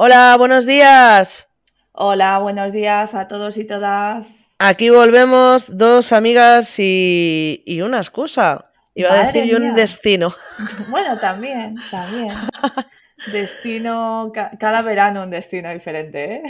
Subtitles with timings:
[0.00, 1.46] Hola, buenos días.
[1.92, 4.26] Hola, buenos días a todos y todas.
[4.60, 8.70] Aquí volvemos dos amigas y, y una excusa.
[8.94, 10.34] Iba a decir y un destino.
[10.88, 12.48] Bueno, también, también.
[13.26, 16.42] Destino, ca- cada verano un destino diferente, ¿eh?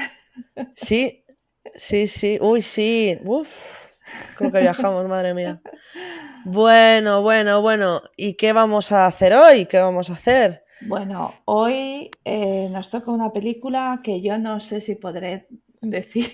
[0.76, 1.24] Sí,
[1.76, 2.38] sí, sí.
[2.40, 3.18] Uy, sí.
[3.24, 3.48] Uf,
[4.34, 5.60] creo que viajamos, madre mía.
[6.44, 8.02] Bueno, bueno, bueno.
[8.16, 9.66] ¿Y qué vamos a hacer hoy?
[9.66, 10.64] ¿Qué vamos a hacer?
[10.80, 15.46] Bueno, hoy eh, nos toca una película que yo no sé si podré
[15.80, 16.32] decir.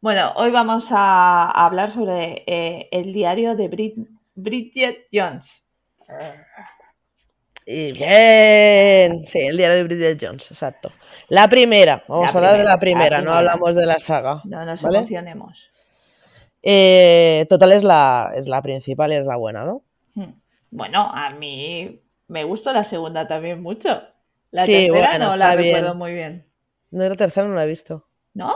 [0.00, 5.46] Bueno, hoy vamos a, a hablar sobre eh, el diario de Brid- Bridget Jones.
[7.66, 9.24] Y bien.
[9.26, 10.90] Sí, el diario de Bridget Jones, exacto.
[11.28, 12.04] La primera.
[12.08, 13.38] Vamos La a hablar de la primera, la no primera.
[13.38, 14.42] hablamos de la saga.
[14.42, 14.98] No nos ¿Vale?
[15.04, 15.58] emocionemos.
[16.62, 19.82] Eh, total es la, es la principal y es la buena, ¿no?
[20.14, 20.32] Hmm.
[20.70, 22.00] Bueno, a mí
[22.30, 23.88] me gustó la segunda también mucho.
[24.50, 25.74] La Sí, tercera bueno, no la bien.
[25.74, 26.46] recuerdo muy bien.
[26.90, 28.04] No, la tercera no la he visto.
[28.34, 28.54] ¿No?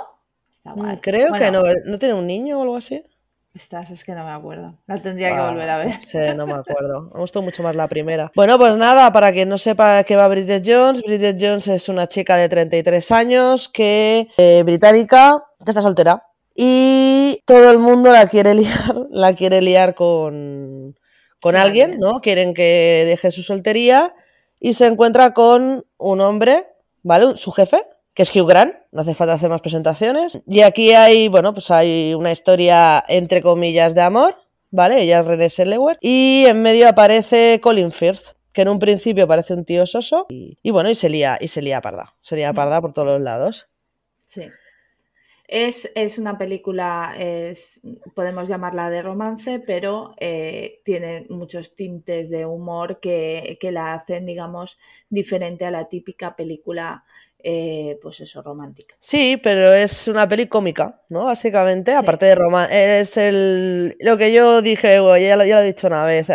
[0.57, 1.01] Está Mm, mal.
[1.01, 1.63] Creo que no.
[1.85, 3.03] ¿No tiene un niño o algo así?
[3.55, 4.75] Estas es que no me acuerdo.
[4.89, 5.95] La tendría que Ah, volver a ver.
[6.01, 7.11] no sé, no me acuerdo.
[7.15, 8.33] Me gustó mucho más la primera.
[8.35, 12.09] Bueno, pues nada, para quien no sepa qué va Bridget Jones, Bridget Jones es una
[12.09, 15.33] chica de 33 años que eh, británica,
[15.65, 16.25] que está soltera.
[16.57, 20.74] Y todo el mundo la quiere liar, la quiere liar con,
[21.45, 21.99] con alguien.
[21.99, 22.21] ¿no?
[22.23, 24.15] Quieren que deje su soltería
[24.61, 26.67] y se encuentra con un hombre,
[27.03, 27.37] ¿vale?
[27.37, 30.41] Su jefe, que es Hugh Grant, no hace falta hacer más presentaciones.
[30.47, 34.37] Y aquí hay, bueno, pues hay una historia entre comillas de amor,
[34.71, 35.03] ¿vale?
[35.03, 39.53] Ella es Renée Zellweger y en medio aparece Colin Firth, que en un principio parece
[39.53, 42.53] un tío soso y, y bueno, y se lía, y se lía parda, se lía
[42.53, 42.57] Hmm.
[42.57, 43.67] parda por todos los lados.
[44.27, 44.45] Sí.
[45.47, 47.79] Es, es una película, es,
[48.15, 54.25] podemos llamarla de romance, pero eh, tiene muchos tintes de humor que, que la hacen,
[54.25, 54.79] digamos,
[55.11, 57.05] diferente a la típica película,
[57.43, 58.97] eh, pues eso, romántica.
[59.01, 61.27] Sí, pero es una peli cómica, ¿no?
[61.27, 65.01] Básicamente, Sí, aparte de romance, es el lo que yo dije, ya
[65.37, 66.27] lo, ya lo he dicho una vez.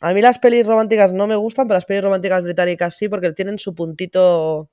[0.00, 3.32] A mí las pelis románticas no me gustan, pero las pelis románticas británicas sí, porque
[3.32, 4.68] tienen su puntito,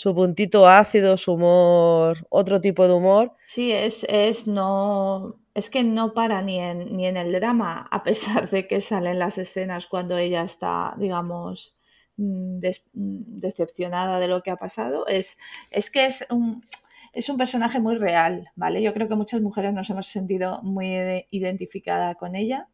[0.00, 3.26] su puntito ácido, su humor, otro tipo de humor.
[3.44, 8.02] sí, es, es no, es que no para ni en, ni en el drama, a
[8.02, 11.74] pesar de que salen las escenas cuando ella está, digamos,
[12.16, 12.58] mm,
[12.94, 15.06] mm, decepcionada de lo que ha pasado.
[15.06, 15.36] Es,
[15.70, 16.64] es que es un,
[17.12, 18.82] es un personaje muy real, ¿vale?
[18.82, 22.68] Yo creo que muchas mujeres nos hemos sentido muy ide- identificada con ella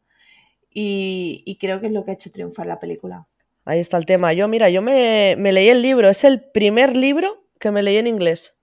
[0.71, 3.27] y, y creo que es lo que ha hecho triunfar la película.
[3.67, 4.33] Ahí está el tema.
[4.33, 7.99] Yo, mira, yo me, me leí el libro, es el primer libro que me leí
[7.99, 8.55] en inglés.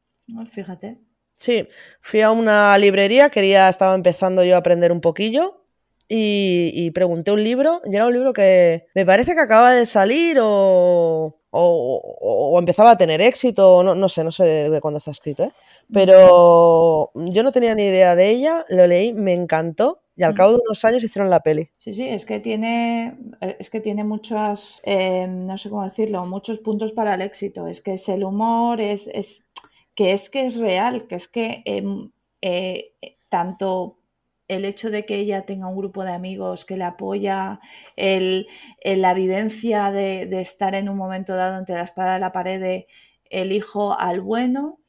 [0.53, 0.97] Fíjate.
[1.35, 1.67] Sí,
[2.01, 5.65] fui a una librería, quería, estaba empezando yo a aprender un poquillo
[6.07, 9.85] y, y pregunté un libro y era un libro que me parece que acaba de
[9.85, 12.01] salir o, o,
[12.53, 15.43] o empezaba a tener éxito, no, no sé, no sé de, de cuándo está escrito,
[15.43, 15.51] ¿eh?
[15.91, 20.35] Pero yo no tenía ni idea de ella, lo leí, me encantó y al Mm.
[20.35, 21.69] cabo de unos años hicieron la peli.
[21.79, 26.25] Sí, sí, es que tiene, eh, es que tiene muchos, eh, no sé cómo decirlo,
[26.25, 27.67] muchos puntos para el éxito.
[27.67, 29.43] Es que es el humor, es, es
[29.95, 33.97] que es que es real, que es que em, eh, eh, tanto
[34.47, 37.59] el hecho de que ella tenga un grupo de amigos que la apoya,
[37.97, 38.47] el,
[38.81, 42.31] el- la vivencia de, de estar en un momento dado entre la espada y la
[42.31, 42.87] pared de
[43.29, 44.79] elijo al bueno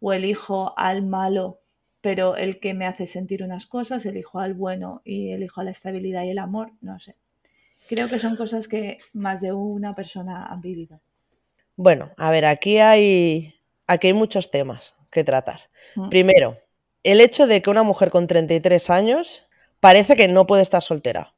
[0.00, 1.60] o elijo al malo,
[2.04, 6.24] pero el que me hace sentir unas cosas, elijo al bueno y elijo la estabilidad
[6.24, 7.16] y el amor, no sé.
[7.88, 11.00] Creo que son cosas que más de una persona han vivido.
[11.76, 13.54] Bueno, a ver, aquí hay,
[13.86, 15.60] aquí hay muchos temas que tratar.
[15.96, 16.10] Mm.
[16.10, 16.58] Primero,
[17.04, 19.46] el hecho de que una mujer con 33 años
[19.80, 21.32] parece que no puede estar soltera,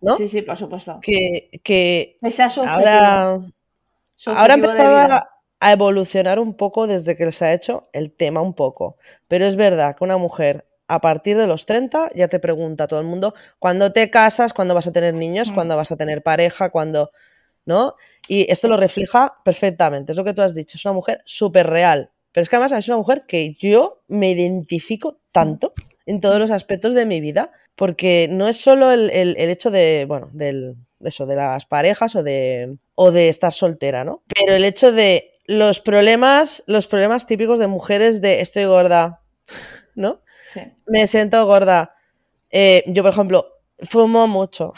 [0.00, 0.16] ¿no?
[0.16, 0.98] Sí, sí, por supuesto.
[1.02, 3.38] Que, que Ese es su objetivo, ahora,
[4.16, 5.28] su ahora ha
[5.64, 8.96] a, a evolucionar un poco desde que se ha hecho el tema un poco.
[9.28, 13.00] Pero es verdad que una mujer a partir de los 30 ya te pregunta todo
[13.00, 15.54] el mundo cuándo te casas, cuándo vas a tener niños, Mm.
[15.54, 17.10] cuándo vas a tener pareja, cuándo,
[17.66, 17.94] ¿no?
[18.28, 21.66] Y esto lo refleja perfectamente, es lo que tú has dicho, es una mujer súper
[21.68, 22.10] real.
[22.32, 25.72] Pero es que además es una mujer que yo me identifico tanto
[26.06, 29.70] en todos los aspectos de mi vida, porque no es solo el, el- el hecho
[29.70, 34.22] de, bueno, del, de eso, de las parejas o de, o de estar soltera, ¿no?
[34.34, 39.20] Pero el hecho de los problemas, los problemas típicos de mujeres de estoy gorda,
[39.94, 40.20] ¿no?
[40.52, 40.60] Sí.
[40.86, 41.94] Me siento gorda.
[42.50, 43.46] Eh, yo, por ejemplo,
[43.82, 44.72] fumo mucho.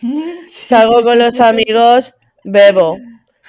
[0.66, 2.14] Salgo con los amigos,
[2.44, 2.98] bebo,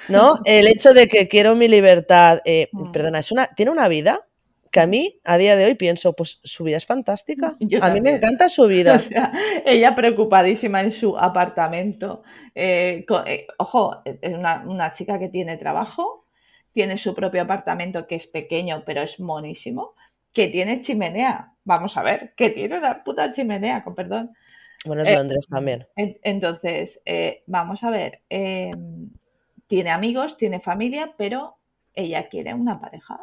[0.08, 0.40] ¿no?
[0.44, 2.92] El hecho de que quiero mi libertad, eh, Mm.
[2.92, 4.26] perdona, es una, tiene una vida
[4.70, 7.56] que a mí a día de hoy pienso, pues su vida es fantástica.
[7.60, 8.98] Yo a mí me encanta su O vida.
[8.98, 9.32] sea,
[9.64, 12.22] ella preocupadísima en su apartamento.
[12.54, 16.23] eh, eh, ojo, es una, una chica que tiene trabajo,
[16.74, 19.94] tiene su propio apartamento que es pequeño, pero es monísimo,
[20.32, 21.52] que tiene chimenea.
[21.64, 24.32] Vamos a ver, que tiene una puta chimenea, con perdón.
[24.84, 25.86] Bueno, es Eh, Londres también.
[25.96, 28.72] En- Entonces, eh, vamos a ver, eh,
[29.68, 31.56] tiene amigos, tiene familia, pero
[31.94, 33.20] ella quiere una pareja.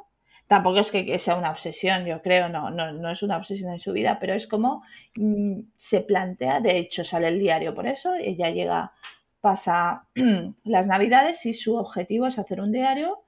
[0.48, 3.72] Tampoco es que, que sea una obsesión, yo creo, no, no, no es una obsesión
[3.72, 4.84] en su vida, pero es como
[5.16, 8.92] mm, se plantea, de hecho sale el diario por eso, ella llega,
[9.40, 10.08] pasa
[10.66, 13.20] las navidades y su objetivo es hacer un diario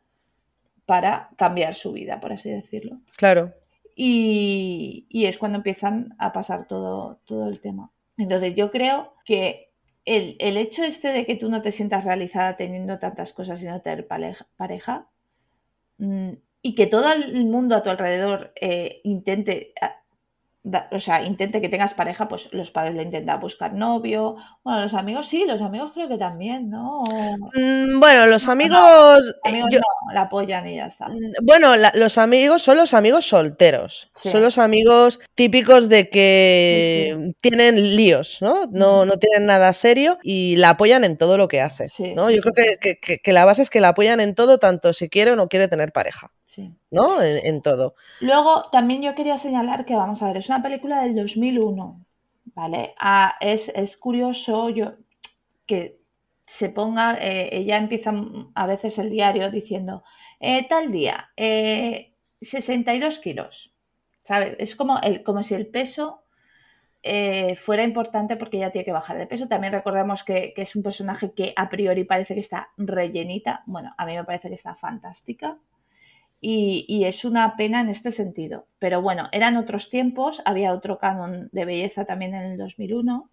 [0.93, 2.99] para cambiar su vida, por así decirlo.
[3.17, 3.51] Claro.
[3.95, 7.89] Y, y es cuando empiezan a pasar todo, todo el tema.
[8.15, 9.71] Entonces yo creo que
[10.05, 13.65] el, el hecho este de que tú no te sientas realizada teniendo tantas cosas y
[13.65, 15.07] no tener pareja, pareja,
[15.97, 19.73] mm, y que todo el mundo a tu alrededor eh, intente,
[20.65, 24.81] da- o sea, intente que tengas pareja, pues los padres le intentan buscar novio, bueno,
[24.83, 27.03] los amigos sí, los amigos creo que también, ¿no?
[27.53, 28.79] Mm, Bueno, los No, amigos.
[29.19, 31.09] Los eh, amigos yo- no, la apoyan y ya está.
[31.09, 34.09] Mm, Bueno, la- los amigos son los amigos solteros.
[34.15, 34.29] Sí.
[34.29, 38.65] Son los amigos típicos de que tienen líos, ¿no?
[38.71, 41.89] No, no tienen nada serio y la apoyan en todo lo que hace.
[41.89, 42.29] Sí, ¿no?
[42.29, 45.09] Yo creo que- que- que la base es que la apoyan en todo, tanto si
[45.09, 46.71] quiere o no quiere tener pareja, Sí.
[46.91, 47.21] ¿no?
[47.21, 47.95] En, en todo.
[48.19, 52.05] Luego, también yo quería señalar que, vamos a ver, es una película del 2001,
[52.53, 52.93] ¿vale?
[52.99, 54.93] Ah, es, es curioso yo,
[55.65, 55.97] que
[56.45, 58.13] se ponga, eh, ella empieza
[58.53, 60.03] a veces el diario diciendo,
[60.39, 63.73] eh, tal día, eh, 62 kilos,
[64.23, 64.55] ¿sabes?
[64.59, 66.23] Es como, el, como si el peso
[67.01, 69.47] eh, fuera importante porque ella tiene que bajar de peso.
[69.47, 73.63] También recordemos que, que es un personaje que a priori parece que está rellenita.
[73.65, 75.57] Bueno, a mí me parece que está fantástica.
[76.45, 78.65] Y, y es una pena en este sentido.
[78.77, 83.29] Pero bueno, eran otros tiempos, había otro canon de belleza también en el 2001.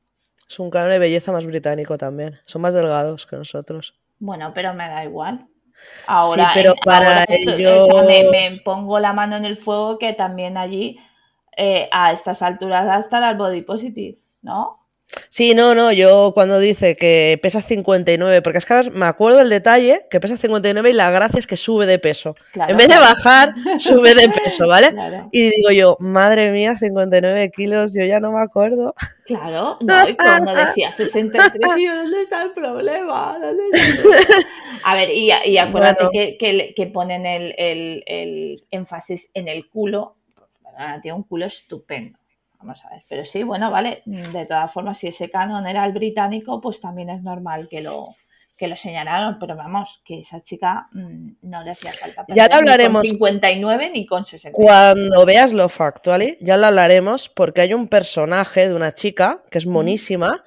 [0.48, 2.38] Es un canon de belleza más británico también.
[2.46, 3.94] Son más delgados que nosotros.
[4.20, 5.46] Bueno, pero me da igual.
[6.06, 10.56] Ahora, pero en- para ahora esto- me pongo la mano en el fuego que también
[10.56, 10.98] allí
[11.56, 14.79] eh, a estas alturas hasta el body positive, ¿no?
[15.28, 19.40] Sí, no, no, yo cuando dice que pesa 59, porque es que ahora me acuerdo
[19.40, 22.36] el detalle, que pesa 59 y la gracia es que sube de peso.
[22.52, 24.90] Claro, En vez de bajar, sube de peso, ¿vale?
[24.92, 28.94] Claro, Y digo yo, madre mía, 59 kilos, yo ya no me acuerdo.
[29.24, 33.38] claro, no, y cuando decía 63, y yo, ¿dónde está el problema?
[33.40, 34.48] ¿Dónde está el problema?
[34.84, 36.36] A ver, y, y acuérdate Bueno.
[36.38, 40.14] que, que, ponen el, el- el énfasis en el culo,
[41.02, 42.16] tiene un culo estupendo.
[42.60, 45.92] Vamos a ver, pero sí, bueno, vale, de todas formas, si ese canon era el
[45.92, 48.14] británico, pues también es normal que lo,
[48.60, 52.26] que lo señalaron, pero vamos, que esa chica mm, no le hacía falta.
[52.28, 53.02] Ya lo hablaremos.
[53.04, 54.54] Ni con 59 ni con 60.
[54.54, 59.56] Cuando veas lo Factually, ya lo hablaremos, porque hay un personaje de una chica que
[59.56, 60.44] es monísima,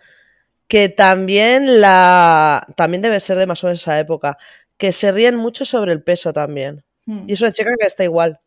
[0.67, 4.37] que también la también debe ser de más o menos esa época,
[4.77, 6.83] que se ríen mucho sobre el peso también.
[7.07, 8.39] Mm, Y es una chica que está igual.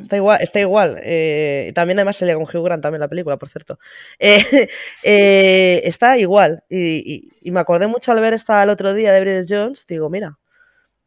[0.00, 0.98] Está igual, está igual.
[1.02, 3.78] eh, también además se le con Hugh Grant también la película, por cierto.
[4.18, 4.68] Eh,
[5.02, 6.62] eh, está igual.
[6.68, 6.78] Y,
[7.14, 9.86] y- y me acordé mucho al ver esta el otro día de Bridget Jones.
[9.86, 10.38] Digo, mira.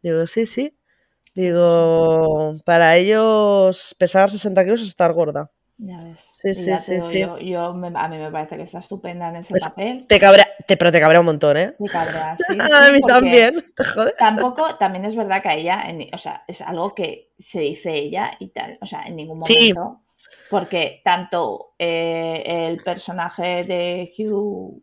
[0.03, 0.73] Digo, sí, sí.
[1.35, 5.51] Digo, para ellos pesar 60 kilos es estar gorda.
[5.77, 6.19] Ya ves.
[6.41, 7.19] Sí, sí, sí, te digo, sí.
[7.19, 10.05] Yo, yo me- a mí me parece que está estupenda en ese Pues, papel.
[10.07, 11.73] Te cabrea, te, pero te cabrea un montón, ¿eh?
[11.79, 13.55] Me cabrea, sí, A mí también.
[13.75, 14.13] Te.
[14.17, 17.93] Tampoco, también es verdad que a ella, en- o sea, es algo que se dice
[17.95, 19.73] ella y tal, o sea, en ningún Sí.
[19.73, 20.01] momento,
[20.49, 24.81] porque tanto eh, el personaje de Hugh,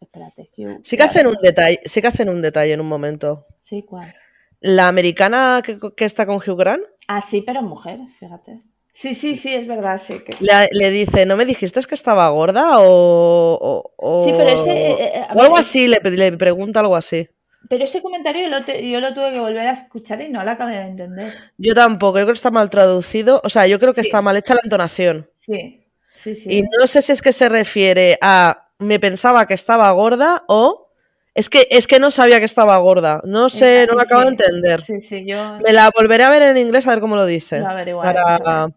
[0.00, 3.44] espérate, Hugh, Sí que hacen un detalle, sí que hacen un detalle en un momento.
[3.64, 4.14] sí, ¿cuál?
[4.60, 8.62] La americana que, que está con Hugh Grant Ah, sí, pero mujer, fíjate.
[8.98, 10.34] Sí, sí, sí, es verdad, sí que.
[10.40, 12.78] le, le dice, ¿no me dijiste que estaba gorda?
[12.80, 16.96] O, o, Sí, pero ese, o- eh, eh, o algo así, le, le pregunta algo
[16.96, 17.28] así.
[17.68, 20.42] pero ese comentario yo lo, te- yo lo tuve que volver a escuchar y no
[20.42, 21.34] lo acabé de entender.
[21.58, 23.40] Yo tampoco, yo creo que está mal traducido.
[23.44, 24.08] O sea, yo creo que Sí.
[24.08, 25.28] está mal hecha la entonación.
[25.40, 25.84] Sí,
[26.22, 26.48] sí, sí.
[26.50, 30.90] Y no sé si es que se refiere a me pensaba que estaba gorda o
[31.34, 33.20] es que es que no sabía que estaba gorda.
[33.24, 34.82] No sé, no lo acabo de entender.
[34.84, 37.56] Sí, sí, yo Me la volveré a ver en inglés a ver cómo lo dice.
[37.56, 37.94] a ver.
[37.94, 38.68] para,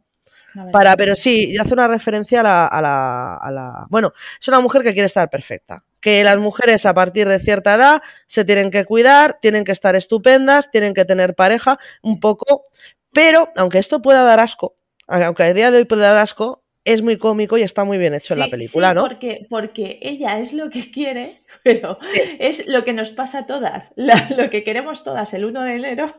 [0.97, 4.83] pero sí, hace una referencia a la, a la, a la- Bueno, es una mujer
[4.83, 5.83] que quiere estar perfecta.
[6.01, 9.95] Que las mujeres a partir de cierta edad se tienen que cuidar, tienen que estar
[9.95, 12.65] estupendas, tienen que tener pareja, un poco.
[13.11, 14.75] Pero, aunque esto pueda dar asco,
[15.07, 18.13] aunque a día de hoy pueda dar asco, es muy cómico y está muy bien
[18.13, 19.01] hecho en la película, sí, ¿no?
[19.01, 21.97] Porque, porque ella es lo que quiere, pero
[22.39, 23.83] es lo que nos pasa a todas.
[23.95, 26.15] La- lo que queremos todas el 1 de enero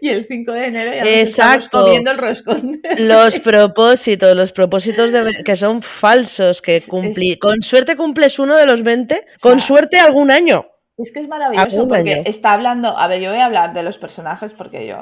[0.00, 1.82] y el 5 de enero ya nos estamos Exacto.
[1.82, 2.80] comiendo el roscón.
[2.98, 7.38] Los propósitos, los propósitos de, que son falsos, que cumplí.
[7.38, 10.66] Con suerte cumples uno de los 20, con sea, suerte algún año.
[10.98, 13.98] Es que es maravilloso porque está hablando, a ver, yo voy a hablar de los
[13.98, 14.96] personajes porque yo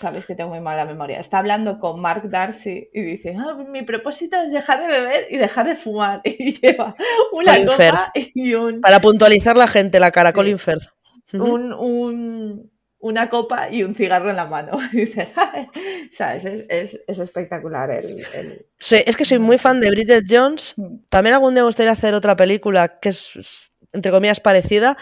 [0.00, 3.82] sabéis que tengo muy mala memoria, está hablando con Mark Darcy y dice, ah, mi
[3.82, 6.20] propósito es dejar de beber y dejar de fumar.
[6.38, 6.94] Y lleva
[7.32, 8.80] una copa y un...
[8.80, 10.84] Para puntualizar la gente, la cara, Colin Firth.
[11.32, 14.78] Un, una copa y un cigarro en la mano.
[16.16, 16.44] ¿sabes?
[16.68, 20.74] Es, espectacular el, Sí, es que soy muy fan de Bridget Jones.
[20.76, 20.98] Mm.
[21.08, 24.96] También algún día me gustaría hacer otra película que es, entre comillas, parecida,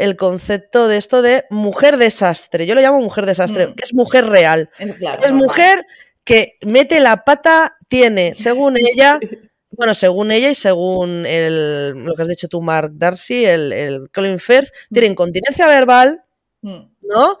[0.00, 2.66] el concepto de esto de mujer desastre.
[2.66, 3.74] Yo lo llamo mujer desastre, mm.
[3.74, 4.70] que es mujer real.
[4.78, 5.84] es mujer
[6.24, 9.20] que mete la pata, tiene, según ella,
[9.70, 14.10] bueno, según ella y según el, lo que has dicho tú, Mark Darcy, el, el
[14.10, 15.12] Colin Firth, tiene mm.
[15.12, 16.22] incontinencia verbal,
[16.62, 16.80] mm.
[17.02, 17.38] ¿no?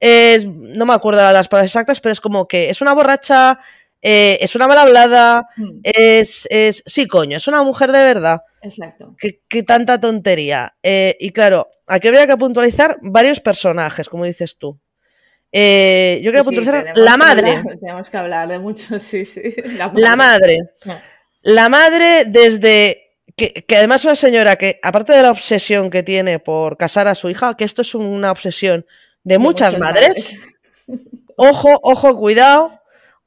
[0.00, 3.60] Es, no me acuerdo las palabras exactas, pero es como que es una borracha,
[4.02, 5.46] eh, es una mal hablada,
[5.84, 8.40] es, es, sí, coño, es una mujer de verdad.
[8.62, 9.16] Exacto.
[9.18, 10.74] Qué, tanta tontería.
[10.82, 14.78] Eh, y claro, aquí habría que puntualizar varios personajes, como dices tú.
[15.52, 17.62] Eh, yo quiero puntualizar la madre.
[17.80, 19.54] tenemos que hablar de mucho, sí, sí.
[19.94, 20.58] La madre.
[21.42, 23.06] La madre, desde.
[23.36, 27.14] Que, además es una señora que, aparte de la obsesión que tiene por casar a
[27.14, 28.84] su hija, que esto es una obsesión
[29.24, 30.26] de, muchas madres.
[31.36, 32.79] Ojo, ojo, cuidado,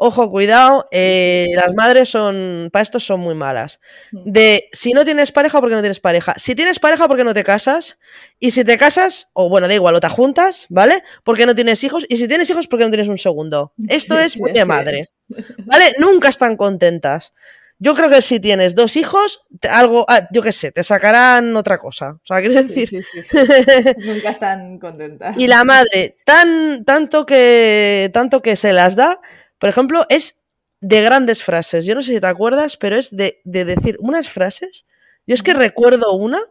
[0.05, 3.79] Ojo, cuidado, eh, las madres son, para esto son muy malas.
[4.11, 4.31] Mm.
[4.33, 6.33] De si no tienes pareja, ¿por qué no tienes pareja?
[6.35, 7.97] Si tienes pareja, ¿por qué no te casas?
[8.37, 11.03] Y si te casas, o bueno, da igual, o te juntas, ¿vale?
[11.23, 12.05] ¿Por qué no tienes hijos?
[12.09, 13.71] Y si tienes hijos, ¿por qué no tienes un segundo?
[13.87, 15.07] Esto es muy de madre,
[15.59, 15.93] ¿vale?
[15.97, 17.31] Nunca están contentas.
[17.79, 21.77] Yo creo que si tienes dos hijos, algo, ah, yo qué sé, te sacarán otra
[21.77, 22.17] cosa.
[22.21, 23.05] O sea, quiero decir.
[23.99, 25.37] Nunca están contentas.
[25.37, 29.21] y la madre, tan, tanto que, tanto que se las da,
[29.63, 30.37] por ejemplo, es
[30.81, 31.85] de grandes frases.
[31.85, 34.85] Yo no sé si te acuerdas, pero es de, decir unas frases.
[35.25, 36.41] Yo es que recuerdo una,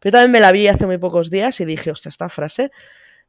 [0.00, 2.70] pero también me la vi hace muy pocos días y dije, hostia, esta frase.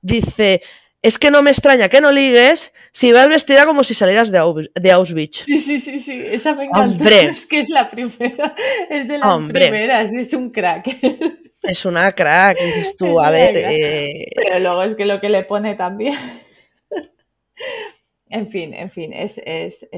[0.02, 0.62] Dice,
[1.02, 4.92] es que no me extraña que no ligues si vas vestida como si salieras de,
[4.92, 5.46] Auschwitz.
[5.46, 6.84] Sí, sí, sí, sí, esa me encanta.
[6.84, 7.22] Hombre.
[7.32, 8.56] Es que es la primera,
[8.90, 10.86] es de las primeras, es un crack.
[11.64, 13.56] Es una crack, dices tú, a ver.
[13.56, 16.18] Eh, pero luego es que lo que le pone también.
[18.30, 19.40] En fin, en fin, es,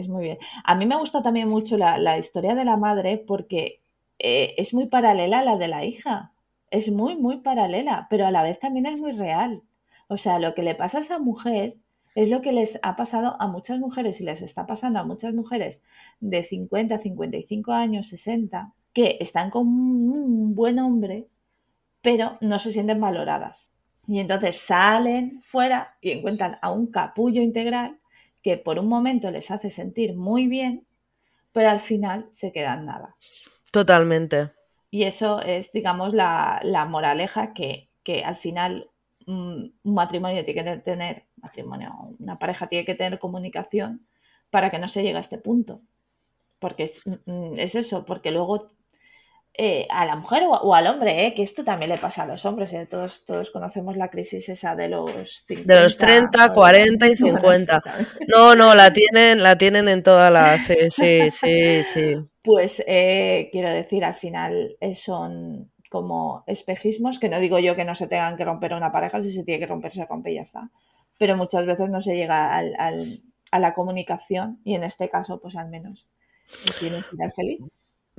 [0.07, 0.37] muy bien.
[0.63, 3.81] A mí me gusta también mucho la, historia de la madre porque
[4.19, 6.31] eh, es muy paralela a la de la hija.
[6.69, 9.63] Es muy, muy paralela, pero a la vez también es muy real.
[10.07, 11.75] O sea, lo que le pasa a esa mujer
[12.15, 15.33] es lo que les ha pasado a muchas mujeres y les está pasando a muchas
[15.33, 15.79] mujeres
[16.19, 21.27] de 50, 55 años, 60, que están con un buen hombre,
[22.01, 23.67] pero no se sienten valoradas.
[24.07, 27.98] Y entonces salen fuera y encuentran a un capullo integral
[28.41, 30.85] que por un momento les hace sentir muy bien,
[31.51, 33.15] pero al final se quedan nada.
[33.71, 34.51] Totalmente.
[34.91, 37.89] Y eso es, digamos, la, moraleja que,
[38.25, 38.89] al final
[39.27, 44.07] mm, un matrimonio tiene que tener, matrimonio, una pareja tiene que tener comunicación
[44.49, 45.81] para que no se llegue a este punto.
[46.57, 48.71] Porque es, mm, es eso, porque luego
[49.61, 52.45] eh, a la mujer o, al hombre, eh, que esto también le pasa a los
[52.45, 52.71] hombres.
[52.71, 57.83] Eh, todos, todos conocemos la crisis esa de los de los 30, 40 y 50.
[58.27, 60.63] No, no, la tienen, la tienen en todas las.
[60.63, 62.15] Sí, sí, sí, sí.
[62.41, 68.07] Pues quiero decir, al final son como espejismos, que no digo yo que no se
[68.07, 70.69] tengan que romper una pareja, si se tiene que romper, se rompe y ya está.
[71.17, 75.69] Pero muchas veces no se llega a la comunicación y en este caso, pues al
[75.69, 76.07] menos,
[76.79, 77.59] tiene que final feliz.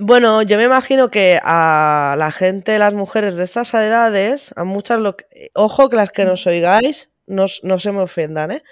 [0.03, 4.97] Bueno, yo me imagino que a la gente, las mujeres de estas edades, a muchas,
[4.97, 5.15] lo
[5.53, 8.63] ojo que las que nos oigáis, no, se me ofendan, ¿eh?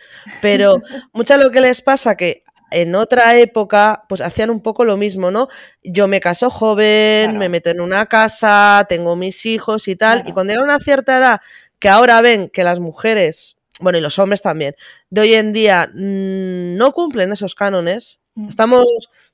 [0.41, 0.81] Pero
[1.13, 5.29] muchas lo que les pasa que en otra época, pues hacían un poco lo mismo,
[5.29, 5.50] ¿no?
[5.83, 10.33] Yo me caso joven, me meto en una casa, tengo mis hijos y tal, y
[10.33, 11.41] cuando llega una cierta edad,
[11.77, 14.75] que ahora ven que las mujeres, bueno, y los hombres también,
[15.12, 18.50] de hoy en día mm, no cumplen esos cánones, mm.
[18.50, 18.88] estamos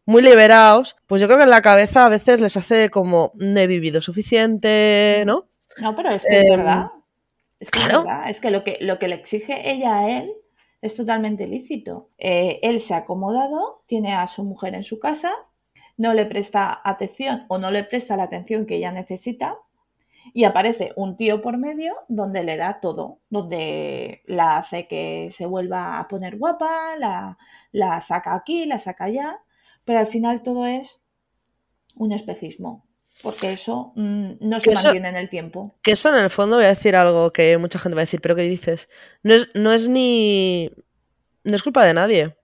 [0.05, 3.59] muy liberados, pues yo creo que en la cabeza a veces les hace como no
[3.59, 5.45] he vivido suficiente, ¿no?
[5.77, 6.91] No, pero es que es em, verdad.
[7.59, 7.99] Es que claro.
[7.99, 8.29] es verdad.
[8.29, 10.31] Es que lo que, lo que le exige ella a él
[10.81, 12.09] es totalmente lícito.
[12.17, 15.31] Eh, él se ha acomodado, tiene a su mujer en su casa,
[15.97, 19.57] no le presta atención o no le presta la atención que ella necesita
[20.33, 25.45] y aparece un tío por medio donde le da todo, donde la hace que se
[25.45, 27.37] vuelva a poner guapa, la,
[27.71, 29.39] la saca aquí, la saca allá
[29.85, 30.99] pero al final todo es
[31.95, 32.85] un espejismo,
[33.23, 35.75] porque eso mm, no se mantiene en el tiempo.
[35.81, 38.21] Que eso en el fondo voy a decir algo que mucha gente va a decir,
[38.21, 38.89] pero ¿qué dices?
[39.23, 40.69] No es, no es ni...
[41.43, 42.35] No es culpa de nadie.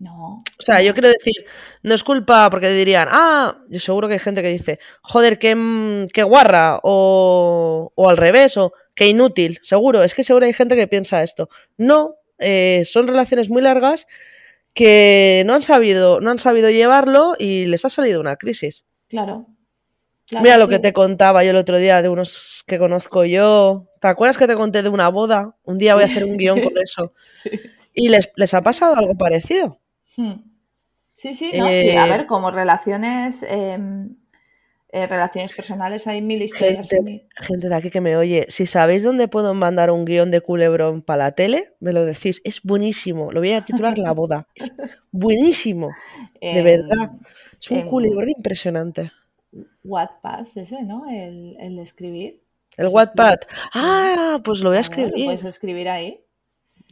[0.00, 0.42] No.
[0.58, 1.46] O sea, yo quiero decir,
[1.82, 6.08] no es culpa porque dirían, ah, yo seguro que hay gente que dice, joder, qué,
[6.12, 10.76] qué guarra, o, o al revés, o que inútil, seguro, es que seguro hay gente
[10.76, 11.48] que piensa esto.
[11.76, 14.06] No, eh, son relaciones muy largas
[14.74, 18.84] que no han sabido, no han sabido llevarlo y les ha salido una crisis.
[19.08, 19.46] Claro.
[20.26, 23.86] claro, Mira lo que te contaba yo el otro día de unos que conozco yo.
[24.00, 25.56] ¿Te acuerdas que te conté de una boda?
[25.64, 27.12] Un día voy a hacer un guion con eso.
[27.44, 27.50] Sí.
[27.94, 29.80] Y les, les ha pasado algo parecido.
[30.16, 30.34] Hmm.
[31.16, 33.78] Sí, sí, no, sí, a Eh, ver, como relaciones, eh,
[34.90, 36.88] eh, relaciones personales hay mil historias.
[36.88, 40.30] Gente, mil- gente de aquí que me oye, si sabéis dónde puedo mandar un guion
[40.30, 42.40] de culebrón para la tele, me lo decís.
[42.44, 43.30] Es buenísimo.
[43.32, 44.46] Lo voy a titular La boda.
[44.54, 44.72] Es
[45.12, 45.90] buenísimo.
[46.40, 47.10] De en- verdad.
[47.60, 49.10] Es un en- culebrón impresionante.
[49.84, 51.08] Wattpad, ese, ¿no?
[51.10, 52.40] El, el de escribir.
[52.76, 53.38] El Wattpad.
[53.74, 55.24] Ah, pues lo voy a Claro, Lo escribir.
[55.26, 56.20] puedes escribir ahí.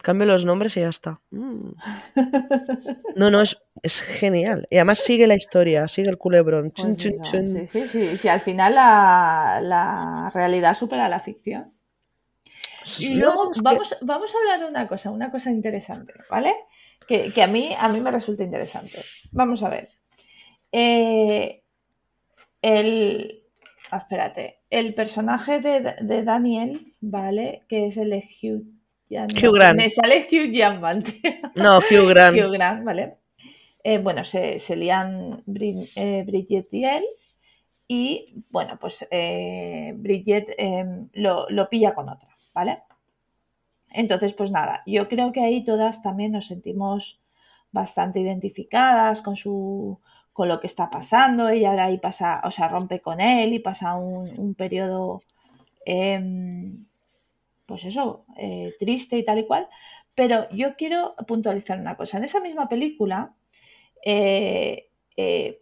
[0.06, 1.18] Cambio los nombres y ya está.
[1.32, 1.70] Mm.
[3.16, 4.68] No, no, es, es genial.
[4.70, 6.70] Y además sigue la historia, sigue el culebrón.
[6.70, 7.66] Pues chun, eso, chun.
[7.72, 11.72] sí, sí, sí, al final la, la realidad supera la ficción.
[13.00, 16.54] Y luego que- vamos, vamos a hablar de una cosa, una cosa interesante, ¿vale?
[17.08, 19.02] Que, que a, mí, a mí me resulta interesante.
[19.32, 19.88] Vamos a ver.
[20.70, 21.64] Eh,
[22.62, 23.42] el,
[23.90, 27.62] ah, espérate, el personaje de, de Daniel, ¿vale?
[27.68, 28.75] Que es el de Hugh,
[29.10, 29.78] Jan- Hugh Grant.
[29.78, 30.52] Me sale Hugh
[31.04, 31.30] tío.
[31.54, 32.36] No, Hugh Grant.
[32.36, 33.16] Hugh Grant, ¿vale?
[33.84, 35.42] Eh, bueno, se, se lían
[35.96, 37.04] eh, Bridget y él
[37.88, 40.84] y, bueno, pues eh, Bridget eh,
[41.14, 42.82] lo, lo pilla con otra, ¿vale?
[43.90, 47.20] Entonces, pues nada, yo creo que ahí todas también nos sentimos
[47.72, 50.00] bastante identificadas con su
[50.32, 51.48] con lo que está pasando.
[51.48, 55.22] Ella ahora ahí pasa, o sea, rompe con él y pasa un, un periodo,
[55.86, 56.85] em,
[57.66, 59.68] pues eso, eh, triste y tal y cual.
[60.14, 62.18] Pero yo quiero puntualizar una cosa.
[62.18, 63.34] En esa misma película,
[64.04, 65.60] eh, eh,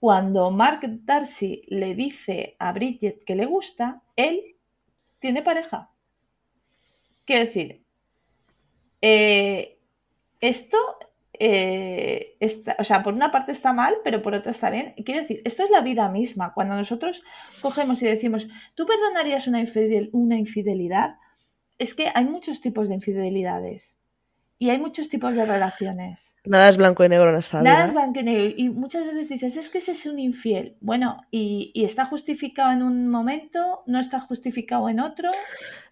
[0.00, 4.56] cuando Mark Darcy le dice a Bridget que le gusta, él
[5.20, 5.90] tiene pareja.
[7.24, 7.82] Quiero decir,
[10.40, 10.78] esto,
[11.38, 14.94] eh, está, o sea, por una parte está mal, pero por otra está bien.
[15.04, 16.52] Quiero decir, esto es la vida misma.
[16.54, 17.22] Cuando nosotros
[17.60, 21.16] cogemos y decimos, ¿tú perdonarías una, infidel- una infidelidad?
[21.78, 23.82] Es que hay muchos tipos de infidelidades
[24.58, 26.18] y hay muchos tipos de relaciones.
[26.46, 28.54] Nada es blanco y negro en esta Nada es blanco y negro.
[28.56, 30.74] Y muchas veces dices, es que ese es un infiel.
[30.80, 35.30] Bueno, y, y está justificado en un momento, no está justificado en otro.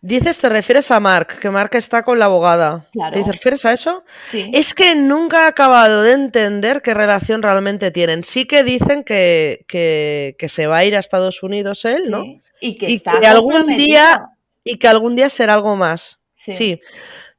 [0.03, 2.85] Dices, te refieres a Mark, que Mark está con la abogada.
[2.93, 3.23] Claro.
[3.25, 4.05] ¿Te refieres a eso?
[4.31, 4.51] Sí.
[4.53, 8.23] Es que nunca he acabado de entender qué relación realmente tienen.
[8.23, 12.25] Sí que dicen que, que, que se va a ir a Estados Unidos él, ¿no?
[12.61, 14.29] Y que Y está que algún día-
[14.65, 16.19] Y que algún día será algo más.
[16.37, 16.53] Sí.
[16.53, 16.81] Sí.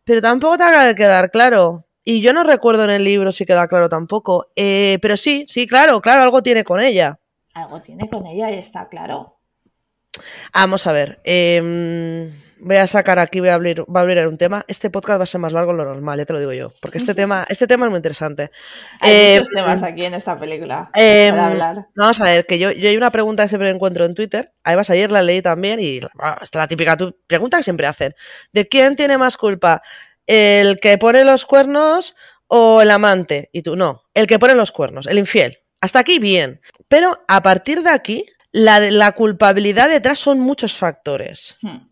[0.04, 1.86] Pero tampoco te acaba de quedar claro.
[2.04, 4.48] Y yo no recuerdo en el libro si queda claro tampoco.
[4.56, 7.20] Eh, pero sí, sí, claro, claro, algo tiene con ella.
[7.54, 9.38] Algo tiene con ella y está claro.
[10.54, 11.20] Vamos a ver.
[11.24, 14.64] em, voy a sacar aquí, voy a abrir, voy a abrir un tema.
[14.68, 16.72] Este podcast va a ser más largo de lo normal, ya te lo digo yo.
[16.82, 18.52] Porque este tema, este tema es muy interesante.
[19.00, 21.88] Hay Eh, muchos temas aquí en esta película eh, para hablar.
[21.96, 24.52] Vamos a ver, que yo, yo hay una pregunta que siempre encuentro en Twitter.
[24.64, 26.96] Además, ayer la leí también y ah, esta es la típica
[27.28, 28.14] pregunta que siempre hacen.
[28.52, 29.82] ¿De quién tiene más culpa?
[30.28, 32.16] ¿El que pone los cuernos
[32.48, 33.50] o el amante?
[33.52, 35.60] Y tú, no, el que pone los cuernos, el infiel.
[35.82, 36.62] Hasta aquí bien.
[36.88, 41.58] Pero a partir de aquí, la, culpabilidad detrás son muchos factores.
[41.62, 41.90] Hmm.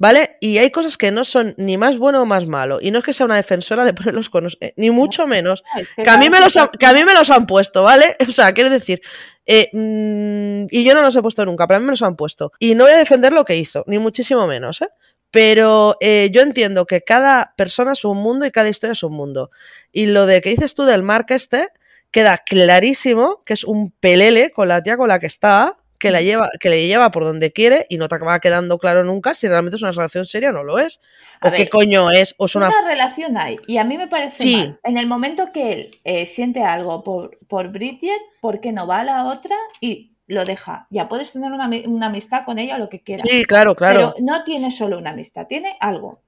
[0.00, 0.36] ¿Vale?
[0.40, 2.78] Y hay cosas que no son ni más bueno o más malo.
[2.80, 5.64] Y no es que sea una defensora de poner los cuernos, eh, ni mucho menos.
[5.76, 7.82] Es que Que a, mí me los han, que a mí me los han puesto,
[7.82, 8.16] ¿vale?
[8.28, 9.00] O sea, quiero decir,
[9.44, 12.14] eh, mm, y yo no los he puesto nunca, pero a mí me los han
[12.14, 12.52] puesto.
[12.60, 14.88] Y no voy a defender lo que hizo, ni muchísimo menos, ¿eh?
[15.30, 19.12] Pero eh, yo entiendo que cada persona es un mundo y cada historia es un
[19.12, 19.50] mundo.
[19.92, 21.68] Y lo de que dices tú del Mark este,
[22.10, 26.22] queda clarísimo que es un pelele con la tía con la que está, que, la
[26.22, 29.48] lleva, que le lleva por donde quiere y no te acaba quedando claro nunca si
[29.48, 31.00] realmente es una relación seria o no lo es.
[31.40, 32.68] A o qué ver, coño es, o es una...
[32.68, 34.56] Una relación hay, y a mí me parece Sí.
[34.56, 34.80] mal.
[34.84, 39.00] En el momento que él eh, siente algo por, por Bridget, ¿por qué no va
[39.00, 40.86] a la otra y lo deja?
[40.90, 43.26] Ya puedes tener una, una amistad con ella o lo que quieras.
[43.28, 44.14] Sí, claro, claro.
[44.14, 46.20] Pero no tiene solo una amistad, tiene algo.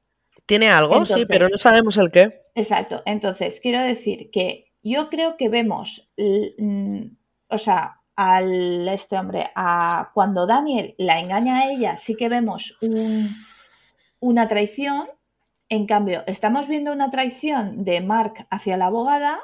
[0.46, 2.42] Tiene algo, sí, pero no sabemos el qué.
[2.56, 3.02] Exacto.
[3.06, 7.02] Entonces, quiero decir que yo creo que vemos, mm,
[7.50, 12.76] o sea, al este hombre, a cuando Daniel la engaña a ella, sí que vemos
[12.82, 13.30] un-
[14.18, 15.08] una traición.
[15.68, 19.38] En cambio, estamos viendo una traición de Mark hacia la abogada,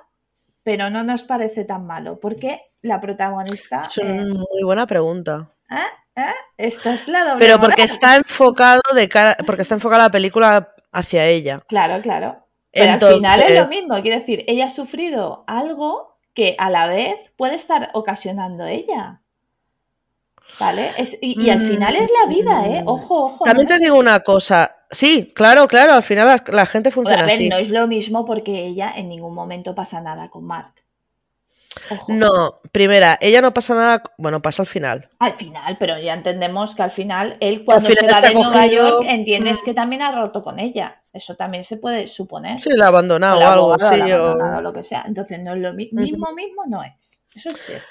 [0.65, 3.83] pero no nos parece tan malo, porque la protagonista.
[3.83, 5.49] Es eh, una muy buena pregunta.
[5.71, 6.21] ¿eh?
[6.21, 6.35] ¿eh?
[6.57, 7.95] Esta es la doble Pero porque moral.
[7.95, 11.63] está enfocado de cara, porque está enfocada la película hacia ella.
[11.69, 12.37] Claro, claro.
[12.73, 16.87] Pero al final es lo mismo, quiero decir, ella ha sufrido algo que a la
[16.87, 19.21] vez puede estar ocasionando ella.
[20.61, 20.93] ¿Vale?
[20.97, 22.83] Es, y, y, al final es la vida, ¿eh?
[22.87, 23.45] Ojo, ojo.
[23.45, 23.75] También ¿no?
[23.75, 24.77] te digo una cosa.
[24.91, 27.49] Sí, claro, claro, al final la, la gente funciona a ver, así.
[27.49, 30.73] no es lo mismo porque ella en ningún momento pasa nada con Mark.
[31.91, 32.07] Ojo.
[32.13, 35.09] No, primera, ella no pasa nada, bueno, pasa al final.
[35.19, 38.67] Al final, pero ya entendemos que al final él cuando final se va de Nueva
[38.67, 39.65] York entiendes Mm.
[39.65, 41.03] que también ha roto con ella.
[41.13, 42.61] Eso también se puede suponer.
[42.61, 44.13] Sí, la ha abandonado O o algo así.
[44.13, 45.05] o- lo que sea.
[45.07, 46.93] Entonces no es lo mi- mismo, mismo no es.
[47.35, 47.87] Eso es cierto.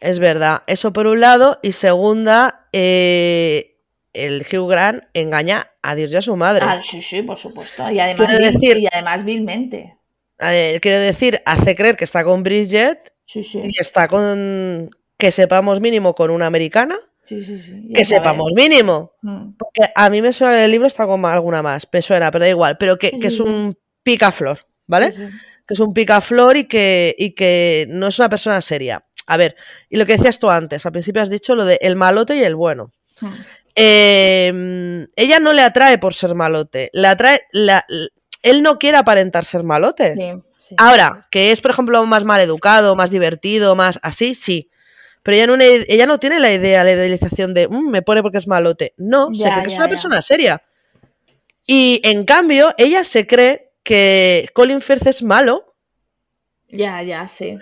[0.00, 1.58] Es verdad, eso por un lado.
[1.62, 3.76] Y segunda, eh,
[4.12, 6.64] el Hugh Grant engaña a Dios y a su madre.
[6.66, 7.90] Ah, sí, sí, por supuesto.
[7.90, 9.96] Y además, Quiero vil- decir- y además vilmente.
[10.40, 13.60] Eh, quiero decir, hace creer que está con Bridget Sí, sí.
[13.62, 14.88] y está con,
[15.18, 16.98] que sepamos mínimo, con una americana.
[17.24, 17.92] Sí, sí, sí.
[17.94, 19.12] Que sepamos mínimo.
[19.20, 19.50] Mm.
[19.58, 22.44] Porque a mí me suena en el libro está con alguna más, me suena, pero
[22.44, 22.78] da igual.
[22.78, 25.12] Pero que, que es un picaflor, ¿vale?
[25.66, 29.04] Que es un picaflor y que, y que no es una persona seria.
[29.26, 29.56] A ver,
[29.90, 32.42] y lo que decías tú antes, al principio has dicho lo de el malote y
[32.42, 32.92] el bueno.
[33.20, 33.28] Mm.
[33.80, 37.84] Eh, ella no le atrae por ser malote, le atrae, la-
[38.42, 40.14] él no quiere aparentar ser malote.
[40.68, 40.74] Sí.
[40.78, 44.68] Ahora, que es, por ejemplo, más mal educado, más divertido, más así, sí.
[45.22, 48.22] Pero ella no, ne- ella no tiene la idea, la idealización de "Mm, me pone
[48.22, 48.94] porque es malote.
[48.96, 49.90] No, se Ya, cree que es una ya.
[49.90, 50.62] persona seria.
[51.66, 55.74] Y en cambio, ella se cree que Colin Firth es malo
[56.68, 57.58] Ya, ya, sí.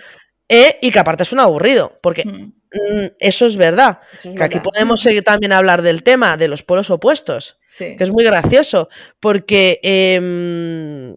[0.49, 1.97] eh, y que aparte es un aburrido.
[2.01, 2.53] Porque Mm.
[2.73, 3.99] mm, eso es verdad.
[4.19, 7.57] Eso es Que aquí podemos seguir también hablar del tema de los polos opuestos.
[7.69, 7.95] Sí.
[7.95, 8.89] que es muy gracioso,
[9.19, 11.15] porque em,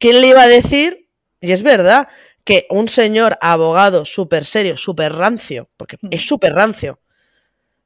[0.00, 1.06] ¿quién le iba a decir?
[1.40, 2.08] Y es verdad,
[2.44, 6.08] que un señor abogado súper serio, súper rancio, porque Mm.
[6.10, 6.98] es súper rancio,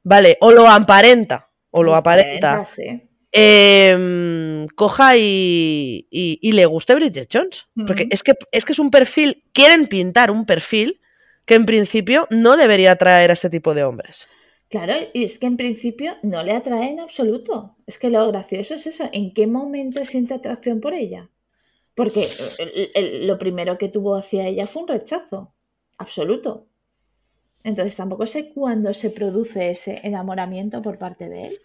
[0.03, 0.37] ¿vale?
[0.41, 3.01] O lo aparenta, o lo aparenta, Sí.
[3.31, 7.65] em, coja y, y- y le guste Bridget Jones.
[7.87, 8.09] Porque Mm.
[8.11, 10.99] es que, es que es un perfil, quieren pintar un perfil
[11.45, 14.27] que en principio no debería atraer a este tipo de hombres.
[14.69, 17.75] Claro, y es que en principio no le atrae en absoluto.
[17.85, 19.07] Es que lo gracioso es eso.
[19.11, 21.29] ¿En qué momento siente atracción por ella?
[21.95, 22.29] Porque
[22.59, 25.53] el- el- lo primero que tuvo hacia ella fue un rechazo.
[25.97, 26.65] Absoluto.
[27.63, 31.59] Entonces tampoco sé cuándo se produce ese enamoramiento por parte de él.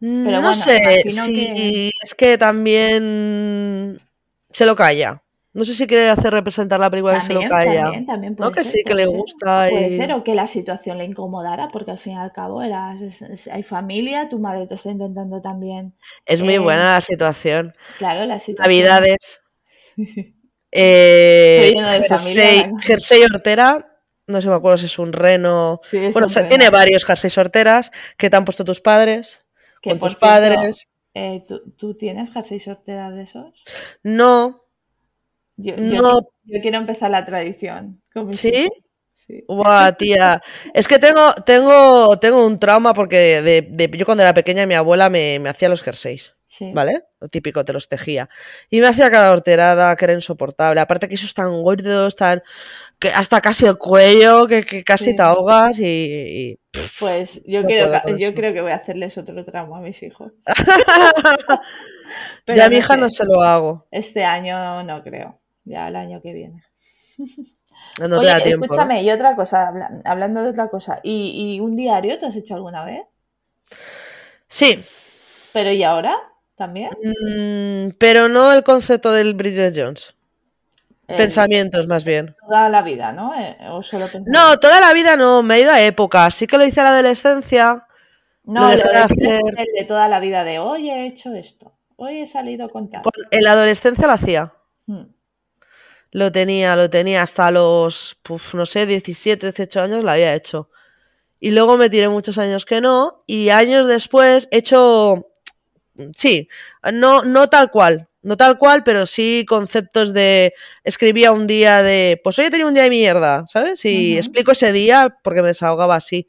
[0.00, 4.00] no bueno, sé que- es que también
[4.52, 5.20] se lo calla.
[5.54, 7.82] No sé si quiere hacer representar la película que se lo También, calla.
[7.82, 8.52] también, también ¿No?
[8.52, 9.16] Que sí, que le ser.
[9.16, 12.32] gusta Puede y- ser, o que la situación le incomodara, porque al fin y al
[12.32, 15.94] cabo era, es- es- hay familia, tu madre te está intentando también.
[16.26, 17.74] Es muy eh, buena la situación.
[17.98, 18.62] Claro, la situación.
[18.62, 19.40] Navidades.
[20.70, 21.72] Eh,
[22.08, 23.86] jersey, jersey hortera.
[24.26, 25.80] No sé, me acuerdo si es un reno.
[25.90, 26.50] Sí, es Bueno, un o sea, reno.
[26.50, 29.40] tiene varios jerseys horteras que te han puesto tus padres.
[29.82, 30.86] Con tus padres.
[31.14, 33.54] eh, ¿tú, tú tienes jersey sortera de esos?
[34.02, 34.62] No,
[35.56, 36.20] Yo, yo- no.
[36.44, 38.02] yo quiero empezar la tradición.
[38.12, 38.48] con mis ¿Sí?
[38.48, 38.78] hijos.
[39.26, 39.44] Sí.
[39.48, 40.40] Buah, tía.
[40.74, 44.74] Es que tengo, tengo, tengo un trauma porque de, de- yo cuando era pequeña mi
[44.74, 46.72] abuela me, me hacía los jerseys, Sí.
[46.72, 47.04] ¿vale?
[47.20, 48.28] Lo típico, te los tejía.
[48.70, 50.80] Y me hacía cada horterada que era insoportable.
[50.80, 52.42] Aparte que esos tan gordos, tan...
[52.98, 55.16] que hasta casi el cuello, que, que casi Sí.
[55.16, 55.84] te ahogas y...
[55.84, 56.58] y-
[56.98, 60.02] Pues yo, No ca- con yo creo que voy a hacerles otro tramo a mis
[60.02, 60.32] hijos.
[62.44, 63.86] Pero ya a mi hija no se lo hago.
[63.90, 65.38] Este año no creo.
[65.64, 66.64] Ya el año que viene.
[68.00, 68.66] No te Oye, da tiempo.
[68.66, 68.72] ¿no?
[68.72, 71.00] escúchame, y otra cosa, habla- hablando de otra cosa.
[71.02, 73.02] ¿Y, y un diario te has hecho alguna vez?
[74.48, 74.82] Sí,
[75.52, 76.16] ¿Pero y ahora?
[76.58, 76.90] ¿También?
[77.02, 80.14] mm, pero no el concepto del Bridget Jones.
[81.06, 82.34] El- Pensamientos más bien.
[82.46, 83.32] toda la vida, ¿no?
[83.40, 84.10] Eh, ¿O solo?
[84.26, 86.34] No, toda la vida no, me he ido a épocas.
[86.34, 87.86] Sí que lo hice a la adolescencia.
[88.44, 89.40] No, lo lo dejé de hacer.
[89.56, 93.02] el de toda la vida de hoy he hecho esto, hoy he salido con tal.
[93.30, 94.52] En la adolescencia lo hacía.
[94.86, 95.02] Mm.
[96.10, 100.70] Lo tenía, lo tenía hasta los, puf, no sé, 17, 18 años lo había hecho.
[101.40, 103.22] Y luego me tiré muchos años que no.
[103.26, 105.26] Y años después he hecho,
[106.14, 106.48] sí,
[106.92, 112.20] no, no tal cual, no tal cual, pero sí conceptos de, escribía un día de,
[112.22, 113.84] pues hoy he tenido un día de mierda, ¿sabes?
[113.84, 116.28] Y explico ese día porque me desahogaba así.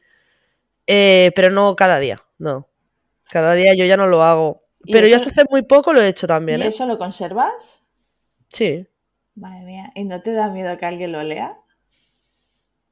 [0.88, 2.68] Eh, pero no cada día, no.
[3.30, 4.64] Cada día yo ya no lo hago.
[4.84, 6.68] ¿Y Pero yo hasta hace muy poco lo he hecho también, ¿Y ¿eh?
[6.68, 7.54] eso lo conservas?
[8.52, 8.88] Sí,
[9.36, 11.56] Madre mía, ¿y no te da miedo que alguien lo lea?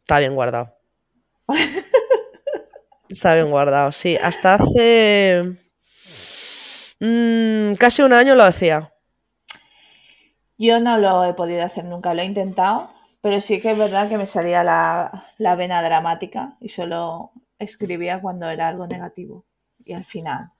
[0.02, 0.74] está bien guardado.
[3.10, 4.18] Está bien guardado, sí.
[4.22, 5.58] Hasta hace
[7.00, 8.94] mm, casi un año lo hacía.
[10.60, 14.08] Yo no lo he podido hacer nunca, lo he intentado, pero sí que es verdad
[14.10, 19.46] que me salía la, la vena dramática y solo escribía cuando era algo negativo.
[19.84, 20.52] Y al final.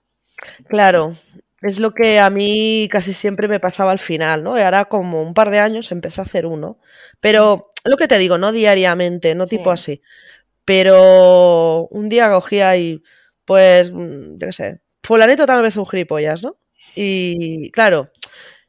[0.68, 1.16] Claro,
[1.62, 4.58] es lo que a mí casi siempre me pasaba al final, ¿no?
[4.58, 6.78] Y ahora como un par de años empecé a hacer uno.
[7.20, 9.72] Pero lo que te digo, no diariamente, no tipo Sí.
[9.72, 10.02] así.
[10.64, 13.02] Pero un día cogía y,
[13.46, 16.56] pues, mm, yo qué sé, fulanito tal vez un gilipollas, ¿no?
[16.94, 18.10] Y claro,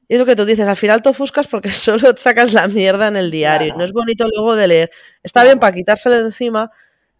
[0.07, 3.17] es lo que tú dices, al final te ofuscas porque solo sacas la mierda en
[3.17, 3.75] el diario.
[3.75, 4.91] No es bonito luego de leer.
[5.21, 6.71] Está bien para quitárselo de encima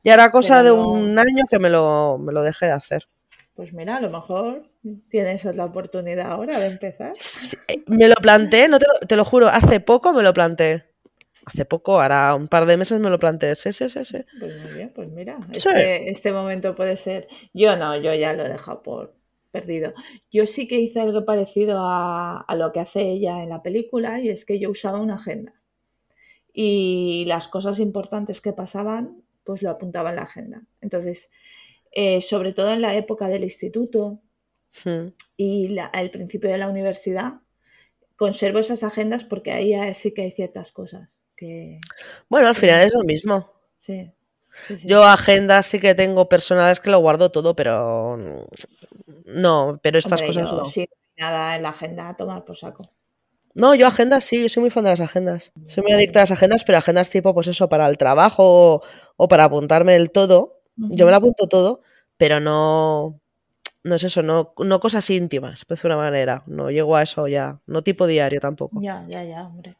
[0.04, 3.08] y era cosa de un año que me lo, me lo dejé de hacer.
[3.56, 4.64] Pues mira, a lo mejor
[5.10, 7.12] tienes la oportunidad ahora de empezar.
[7.88, 10.86] Me lo planteé, no te lo, te lo, juro, hace poco me lo planteé.
[11.50, 13.56] Hace poco, ahora un par de meses me lo planteé.
[13.56, 14.20] Sí, sí, sí, sí.
[14.40, 17.28] Pues muy bien, pues mira, este, este momento puede ser.
[17.56, 19.16] Yo no, yo ya lo he dejado por
[19.50, 19.94] perdido.
[20.32, 24.22] Yo sí que hice algo parecido a, a lo que hace ella en la película
[24.22, 25.54] y es que yo usaba una agenda.
[26.54, 30.62] Y las cosas importantes que pasaban, pues lo apuntaba en la agenda.
[30.82, 31.30] Entonces,
[31.92, 34.20] eh, sobre todo en la época del instituto
[34.86, 35.08] hmm.
[35.36, 37.42] y al principio de la universidad,
[38.18, 41.80] conservo esas agendas porque ahí sí que hay ciertas cosas que...
[42.28, 43.52] Bueno, al final es lo mismo.
[43.80, 44.12] Sí.
[44.84, 48.18] Yo agendas sí que tengo personales que lo guardo todo, pero
[49.26, 50.66] no, pero estas cosas no.
[50.66, 52.90] Sí, nada en la agenda a tomar por saco.
[53.54, 55.52] No, yo agendas sí, yo soy muy fan de las agendas.
[55.68, 58.84] Soy muy adicta a las agendas, pero agendas tipo, pues eso, para el trabajo
[59.16, 60.60] o para apuntarme el todo.
[60.76, 61.82] Yo me lo apunto todo,
[62.16, 63.20] pero no,
[63.84, 66.44] no es eso, no, no cosas íntimas, por una manera.
[66.48, 68.82] No llego a eso ya, no tipo diario tampoco.
[68.82, 69.76] Ya, ya, ya, hombre.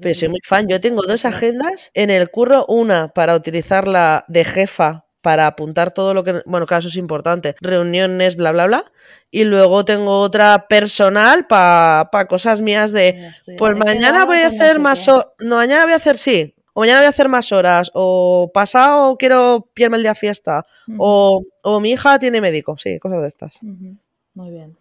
[0.00, 0.68] Pero soy muy fan.
[0.68, 6.14] Yo tengo dos agendas en el curro, una para utilizarla de jefa para apuntar todo
[6.14, 8.92] lo que, bueno, claro, eso es importante, reuniones, bla, bla, bla.
[9.30, 15.06] Y luego tengo otra personal para cosas mías de, pues mañana voy a hacer más,
[15.38, 19.16] no, mañana voy a hacer, sí, o mañana voy a hacer más horas, o pasado
[19.18, 20.66] quiero pillarme el día fiesta,
[20.98, 21.44] o,
[21.80, 23.58] mi hija tiene médico, sí, cosas de estas.
[23.62, 24.76] Muy bien.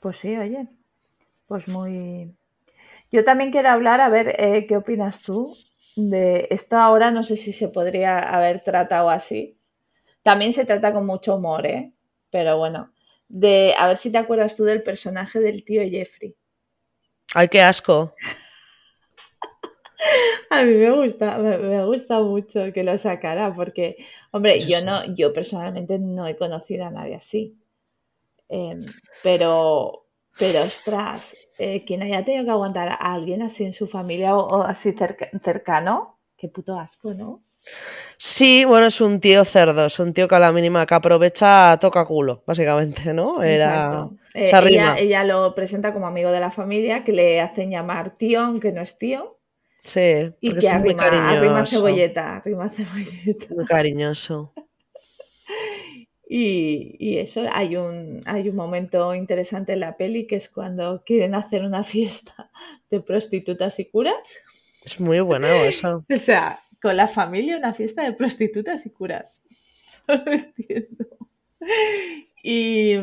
[0.00, 0.66] Pues sí, oye,
[1.46, 2.30] pues muy...
[3.12, 5.56] Yo también quiero hablar, a ver, eh, ¿qué opinas tú
[5.94, 7.10] de esto ahora?
[7.10, 9.58] No sé si se podría haber tratado así.
[10.22, 11.92] También se trata con mucho humor, ¿eh?
[12.30, 12.90] Pero bueno,
[13.28, 16.34] de a ver si te acuerdas tú del personaje del tío Jeffrey.
[17.34, 18.14] Ay, qué asco.
[20.50, 23.96] A mí me gusta, me, gusta mucho que lo sacara, porque,
[24.30, 27.56] hombre, yo no, yo personalmente no he conocido a nadie así.
[28.48, 28.84] Em,
[29.22, 30.06] pero,
[30.38, 34.62] pero ostras, eh, quien haya tenido que aguantar a alguien así en su familia o,
[34.62, 34.94] así
[35.42, 37.42] cercano, qué puto asco, ¿no?
[38.18, 41.76] Sí, bueno, es un tío cerdo, es un tío que a la mínima que aprovecha
[41.78, 43.42] toca culo, básicamente, ¿no?
[43.42, 44.50] Era eh,
[44.98, 48.82] ella, lo presenta como amigo de la familia, que le hacen llamar tío, aunque no
[48.82, 49.38] es tío.
[49.80, 53.54] Sí, y que arrima, arrima, cebolleta, arrima cebolleta.
[53.54, 54.52] Muy cariñoso.
[56.28, 61.36] Y, eso, hay un, hay un momento interesante en la peli que es cuando quieren
[61.36, 62.50] hacer una fiesta
[62.90, 64.16] de prostitutas y curas.
[64.84, 66.04] Es muy bueno eso.
[66.12, 69.26] O sea, con la familia una fiesta de prostitutas y curas.
[70.08, 71.04] No lo entiendo.
[72.42, 72.94] Y,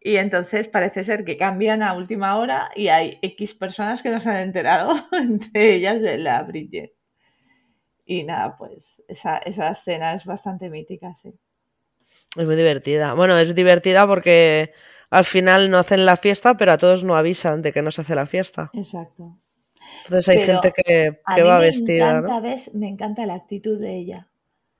[0.00, 4.20] y entonces parece ser que cambian a última hora y hay X personas que no
[4.20, 6.92] se han enterado, entre ellas de la Bridget.
[8.04, 11.32] Y nada, pues esa, esa escena es bastante mítica, sí.
[12.36, 13.14] Es muy divertida.
[13.14, 14.72] Bueno, es divertida porque
[15.10, 18.02] al final no hacen la fiesta, pero a todos no avisan de que no se
[18.02, 18.70] hace la fiesta.
[18.72, 19.36] Exacto.
[20.04, 22.22] Entonces hay gente que, va vestida.
[22.72, 24.28] Me encanta la actitud de ella.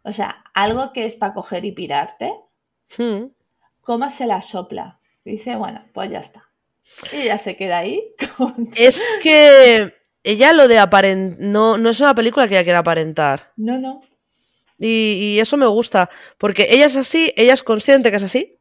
[0.02, 2.32] O sea, algo que es para coger y pirarte,
[2.96, 3.26] hmm.
[3.82, 4.98] ¿cómo se la sopla?
[5.24, 6.48] dice, bueno, pues ya está.
[7.12, 8.02] Y ya se queda ahí.
[8.76, 9.92] Es que
[10.24, 13.52] ella lo de aparentar, no, no es una película que ella quiera aparentar.
[13.56, 14.02] No, no.
[14.80, 18.56] Y, eso me gusta, porque ella es así, ella es consciente que es así.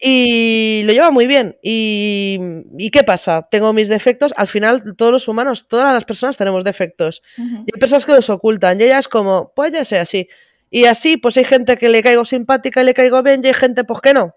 [0.00, 1.56] Y lo lleva muy bien.
[1.62, 2.40] Y,
[2.78, 3.46] y, qué pasa?
[3.50, 4.32] Tengo mis defectos.
[4.36, 7.22] Al final, todos los humanos, todas las personas tenemos defectos.
[7.36, 8.80] Y hay personas que los ocultan.
[8.80, 10.28] Y ella es como, pues ya sé así.
[10.70, 13.54] Y así, pues hay gente que le caigo simpática y le caigo bien, y hay
[13.54, 14.34] gente, pues que no.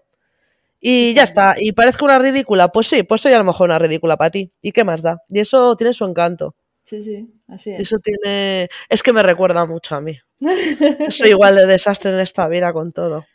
[0.80, 1.56] Y ya está.
[1.58, 2.68] Y parezco una ridícula.
[2.68, 4.52] Pues sí, pues soy a lo mejor una ridícula para ti.
[4.62, 5.22] ¿Y qué más da?
[5.28, 6.54] Y eso tiene su encanto.
[6.88, 7.80] Sí, sí, así es.
[7.80, 8.70] Eso tiene.
[8.88, 10.18] Es que me recuerda mucho a mí.
[11.10, 13.26] soy igual de desastre en esta vida con todo.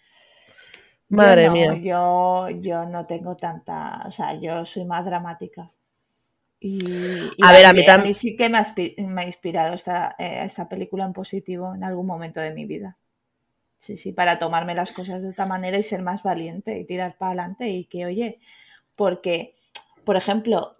[1.09, 1.75] Madre mía.
[1.75, 4.05] Yo, yo no tengo tanta.
[4.07, 5.69] O sea, yo soy más dramática.
[6.59, 8.15] Y, a, ver, a mí también.
[8.15, 12.51] sí que me ha, inspirado esta, eh, esta película en positivo en algún momento de
[12.51, 12.97] mi vida.
[13.81, 17.17] Sí, sí, para tomarme las cosas de esta manera y ser más valiente y tirar
[17.17, 18.39] para adelante y que, oye,
[18.95, 19.55] porque,
[20.05, 20.77] por ejemplo,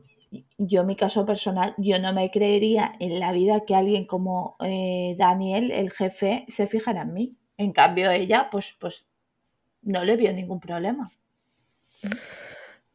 [0.58, 4.56] yo en mi caso personal, yo no me creería en la vida que alguien como
[4.62, 7.38] eh, Daniel, el jefe, se fijara en mí.
[7.58, 9.06] En cambio, ella, pues, pues
[9.84, 11.12] no le vio ningún problema.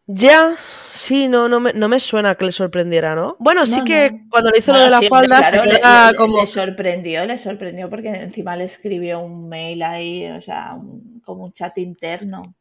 [0.06, 0.56] Ya,
[0.94, 3.36] sí, no, no me, no me suena que le sorprendiera, ¿no?
[3.38, 4.30] Bueno, sí que no.
[4.30, 6.38] cuando le hizo lo de la falda claro, se queda le- como...
[6.40, 11.44] le sorprendió, le sorprendió porque encima le escribió un mail ahí, o sea, un- como
[11.44, 12.54] un chat interno,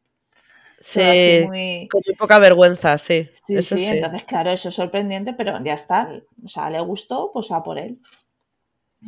[0.80, 1.00] Sí,
[1.46, 1.88] muy...
[1.90, 3.90] con muy poca vergüenza, sí, Sí, eso sí, sí.
[3.90, 6.08] entonces claro, eso es sorprendente, pero ya está,
[6.44, 7.98] o sea, le gustó, pues a por él.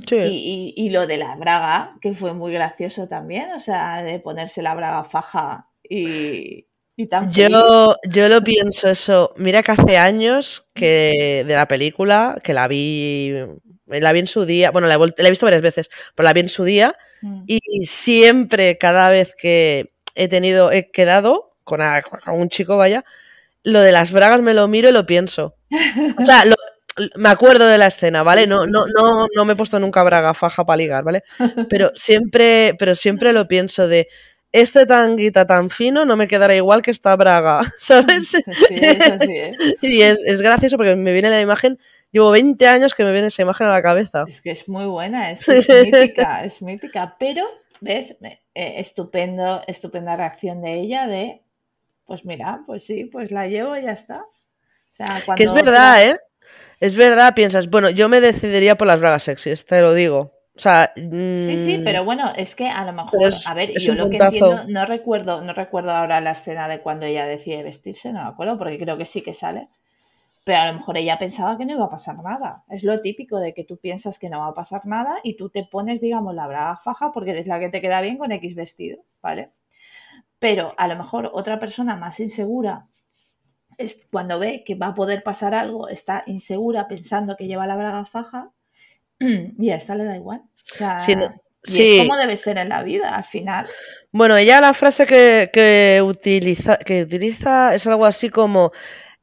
[0.07, 0.17] Sí.
[0.17, 4.21] Y, y- y lo de la braga, que fue muy gracioso también, o sea, de
[4.21, 7.33] ponerse la braga faja y, y tan.
[7.33, 9.35] Yo, yo lo pienso eso.
[9.37, 13.35] Mira que hace años que de la película, que la vi,
[13.87, 16.25] la vi en su día, bueno, la he, vuelt- la he visto varias veces, pero
[16.25, 17.43] la vi en su día Mm.
[17.47, 23.05] y siempre, cada vez que he tenido, he quedado con, a- con un chico, vaya,
[23.63, 25.55] lo de las bragas me lo miro y lo pienso.
[26.19, 26.57] O sea, lo-
[27.17, 28.47] me acuerdo de la escena, ¿vale?
[28.47, 31.23] No, no, no, no me he puesto nunca braga faja para ligar, ¿vale?
[31.71, 34.09] Pero siempre, pero siempre lo pienso de
[34.53, 38.29] este tanguita tan fino no me quedará igual que esta braga, ¿sabes?
[38.31, 39.53] Sí, eso sí, ¿eh?
[39.81, 41.79] Y es, es gracioso porque me viene la imagen,
[42.11, 44.25] llevo 20 años que me viene esa imagen a la cabeza.
[44.29, 47.47] Es que es muy buena, es, es mítica, es mítica, pero,
[47.81, 48.17] ¿ves?
[48.55, 51.41] Eh, estupendo, estupenda reacción de ella de,
[52.11, 54.19] pues mira, pues sí, pues la llevo y ya está.
[54.23, 56.17] O sea, Que es cuando verdad, otra- ¿eh?
[56.81, 60.33] Es verdad, piensas, bueno, yo me decidiría por las bragas sexys, te lo digo.
[60.57, 60.93] O sea,
[61.35, 64.09] Sí, sí, mm, pero bueno, es que a lo mejor, es- a ver, yo lo
[64.11, 68.23] que entiendo, no recuerdo, no recuerdo ahora la escena de cuando ella decide vestirse, no
[68.23, 69.69] me acuerdo, porque creo que sí que sale.
[70.45, 72.65] Pero a lo mejor ella pensaba que no iba a pasar nada.
[72.71, 75.51] Es lo típico de que tú piensas que no va a pasar nada y tú
[75.51, 78.55] te pones, digamos, la braga faja porque es la que te queda bien con X
[78.57, 79.51] vestido, ¿vale?
[80.41, 82.87] Pero a lo mejor otra persona más insegura
[83.79, 87.77] es cuando ve que va a poder pasar algo, está insegura pensando que lleva la
[87.77, 88.51] braga faja
[89.21, 90.41] y a esta le da igual.
[90.75, 91.33] O sea, Sí, no-
[91.65, 91.99] y sí.
[91.99, 93.69] es como debe ser en la vida, al final.
[94.13, 98.73] Bueno, ella la frase que, que utiliza, que utiliza es algo así como,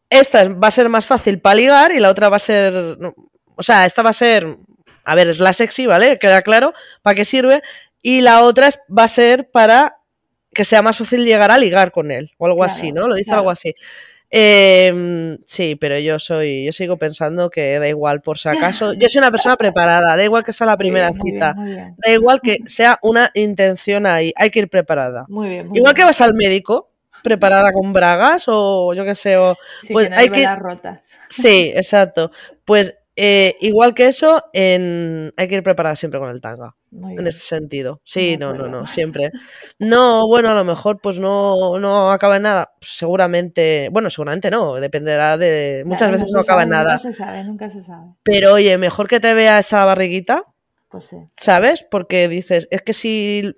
[0.09, 2.73] esta es- va a ser más fácil para ligar y la otra va a ser,
[2.99, 3.13] no,
[3.55, 4.55] o sea, esta va a ser,
[5.03, 6.19] a ver, es la sexy, ¿vale?
[6.19, 7.63] Queda claro para qué sirve.
[8.03, 9.96] Y la otra va a ser para
[10.57, 13.07] que sea más fácil llegar a ligar con él, o algo Claro, así, ¿no?
[13.07, 13.39] Lo dice claro.
[13.41, 13.73] algo así.
[14.29, 18.91] Eh, sí, pero yo soy, yo sigo pensando que da igual por si acaso.
[18.99, 21.63] Yo soy una persona preparada, da igual que sea la Muy primera muy cita, bien,
[21.63, 21.95] muy bien.
[21.97, 25.25] da igual que sea una intención ahí, hay que ir preparada.
[25.29, 26.89] Muy bien, Igual que vas al médico,
[27.23, 30.43] preparada con bragas o yo qué sé, o Sí, pues que no hay lleve que-
[30.43, 30.99] las rotas.
[31.29, 32.31] sí, exacto.
[32.65, 35.33] Pues eh, igual que eso, en...
[35.37, 37.27] hay que ir preparada siempre con el tanga, Muy en bien.
[37.27, 38.01] este sentido.
[38.05, 39.31] Sí, no, no, no, siempre.
[39.79, 42.71] No, bueno, a lo mejor pues no, no acaba en nada.
[42.81, 45.83] Seguramente, bueno, seguramente no, dependerá de.
[45.85, 46.93] Muchas Claro, veces no acaba en nada.
[46.93, 48.13] Nunca se sabe, nunca se sabe.
[48.23, 50.43] Pero oye, mejor que te vea esa barriguita,
[50.89, 51.17] Pues sí.
[51.37, 51.83] ¿sabes?
[51.89, 53.53] Porque dices, es que si.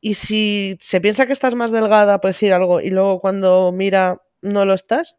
[0.00, 4.20] Y si se piensa que estás más delgada, puede decir algo, y luego cuando mira
[4.42, 5.16] no lo estás,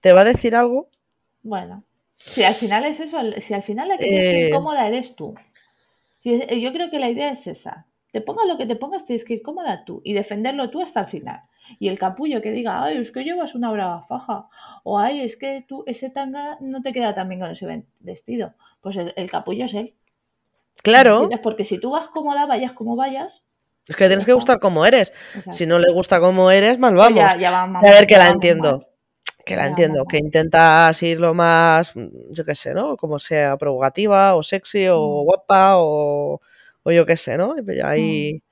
[0.00, 0.90] te va a decir algo.
[1.42, 1.84] Bueno,
[2.26, 4.50] si al final es eso, si al final la que Eh.
[4.50, 5.34] cómoda eres tú.
[6.22, 7.86] Si es- yo creo que la idea es esa.
[8.12, 11.00] Te pongas lo que te pongas, tienes que ir cómoda tú y defenderlo tú hasta
[11.00, 11.40] el final.
[11.78, 14.46] Y el capullo que diga, ay, es que llevas una braga faja,
[14.82, 18.52] o ay, es que tú ese tanga no te queda tan bien con ese vestido.
[18.80, 19.94] Pues el, el capullo es él.
[20.82, 21.28] Claro.
[21.42, 23.32] Porque si tú vas cómoda, vayas como vayas,
[23.86, 25.12] es que tienes que gustar como eres.
[25.34, 25.52] exacto.
[25.52, 27.20] Si no le gusta como eres, mal Pues vamos.
[27.20, 28.86] ya, ya vamos, A ver, que la entiendo.
[29.50, 32.96] Que la entiendo, que intentas ir lo más, mm, yo qué sé, ¿no?
[32.96, 35.24] Como sea provocativa o sexy o Mm.
[35.24, 36.40] guapa o,
[36.84, 37.58] o yo qué sé, ¿no?
[37.58, 37.84] Y pues Mm.
[37.84, 38.42] ahí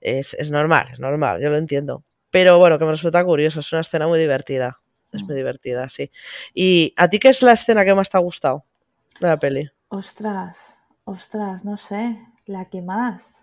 [0.00, 2.04] es, es normal, es normal, yo lo entiendo.
[2.30, 4.80] Pero bueno, que me resulta curioso, es una escena muy divertida.
[5.12, 5.38] Es muy Mm.
[5.38, 6.10] divertida, sí.
[6.54, 8.64] ¿Y a ti qué es la escena que más te ha gustado
[9.20, 9.70] de la peli?
[9.90, 10.56] Ostras,
[11.04, 13.36] ostras, no sé, la que más.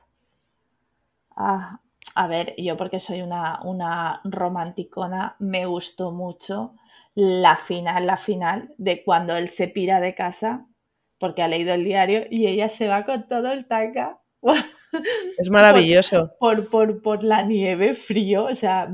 [1.35, 1.79] Ah,
[2.15, 6.73] a ver, yo porque soy una, una romanticona, me gustó mucho
[7.15, 10.65] la final, la final de cuando él se pira de casa
[11.19, 14.19] porque ha leído el diario y ella se va con todo el tanga
[15.37, 16.31] Es maravilloso.
[16.39, 18.89] por, por, por la nieve, frío, o sea.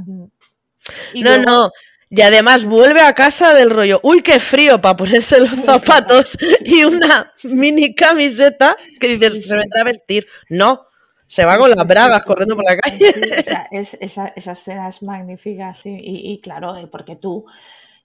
[1.13, 1.71] Y No, luego- no.
[2.07, 6.83] Y además vuelve a casa del rollo, uy, qué frío para ponerse los zapatos y
[6.85, 10.25] una mini camiseta que dices, se vendrá a vestir.
[10.49, 10.85] No,
[11.27, 12.99] se va con las bragas corriendo por la calle.
[13.13, 17.45] sí, sea, es, esa, esa escena es magnífica, sí, y, y claro, eh, porque tú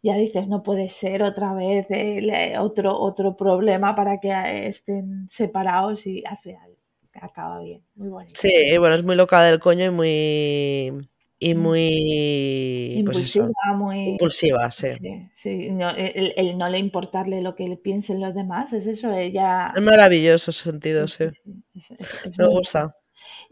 [0.02, 5.28] ya dices, no puede ser otra vez eh, otro, otro problema para que eh, estén
[5.30, 6.70] separados y al final
[7.14, 8.40] acaba bien, muy bonito.
[8.40, 11.10] Sí, bueno, es muy loca del coño y muy.
[11.38, 11.62] y Mm.
[11.62, 13.02] muy.
[13.04, 14.10] pues eso, Impulsiva, muy...
[14.12, 14.88] impulsiva, sí.
[14.88, 18.86] Sí, sí, no, el, el no le importarle lo que le piensen los demás, es
[18.86, 19.72] eso, ella...
[19.76, 21.24] Es maravilloso ese sentido, sí.
[21.44, 22.94] sí, es- es- es Me gusta.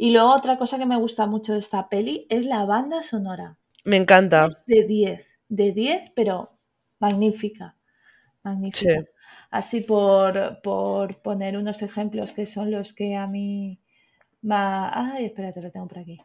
[0.01, 3.57] Y luego otra cosa que me gusta mucho de esta peli es la banda sonora.
[3.84, 4.46] Me encanta.
[4.46, 5.26] Es de 10.
[5.49, 6.53] de 10, pero
[7.01, 7.74] magnífica.
[8.44, 9.05] Magnífica.
[9.51, 13.80] Así por, por poner unos ejemplos que son los que a mí...
[14.49, 16.20] Ay, espérate, lo tengo por aquí.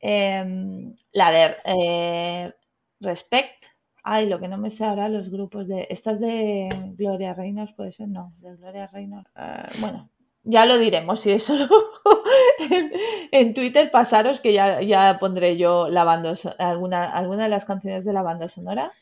[0.00, 2.54] Em, la de eh,
[3.00, 3.62] Respect.
[4.04, 5.86] Ay, lo que no me sé ahora los grupos de...
[5.90, 9.30] Estas de Gloria Reynolds, puede ser, no, de Gloria Reynolds.
[9.36, 10.08] Eh, bueno,
[10.44, 11.54] ya lo diremos, si eso
[13.30, 18.04] en, Twitter pasaros que ya, ya pondré yo la banda, alguna, alguna de las canciones
[18.04, 18.92] de la banda sonora,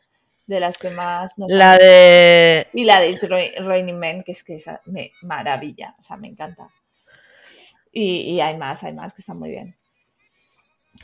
[0.46, 2.68] de las que más nos La de...
[2.72, 3.18] Y la de
[3.60, 6.68] Raining Man, que es que es me, maravilla, o sea, me encanta.
[7.92, 9.76] Y, y hay más, hay más que están muy bien.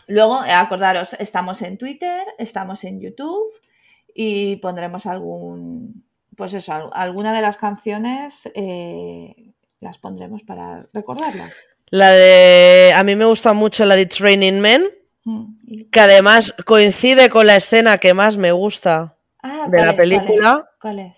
[0.06, 3.52] Luego, acordaros, estamos en Twitter, estamos en YouTube
[4.14, 6.04] y pondremos algún,
[6.36, 9.52] pues eso, alguna de las canciones eh,
[9.82, 11.52] las pondremos para recordarlas.
[11.90, 14.86] La de, a mí me gusta mucho la de Training Men,
[15.24, 20.70] mm, que además coincide con la escena que más me gusta ah, de la película.
[20.80, 21.12] ¿Cuál es?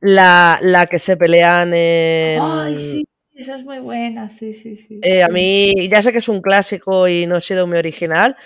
[0.00, 2.40] La, la, que se pelean en...
[2.40, 5.00] Ay, sí, esa es muy buena, sí, sí, sí.
[5.02, 8.36] Eh, a mí, ya sé que es un clásico y no ha sido muy original,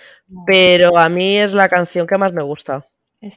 [0.47, 2.87] pero a mí es la canción que más me gusta.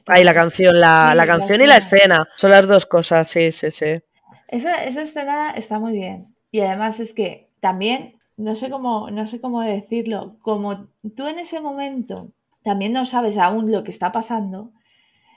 [0.05, 2.27] Ay, la canción, la, la canción y la escena.
[2.35, 4.01] Son las dos cosas, sí, sí, sí.
[4.47, 6.35] Esa, esa escena está muy bien.
[6.51, 11.39] Y además es que también, no sé cómo, no sé cómo decirlo, como tú en
[11.39, 12.31] ese momento
[12.63, 14.71] también no sabes aún lo que está pasando,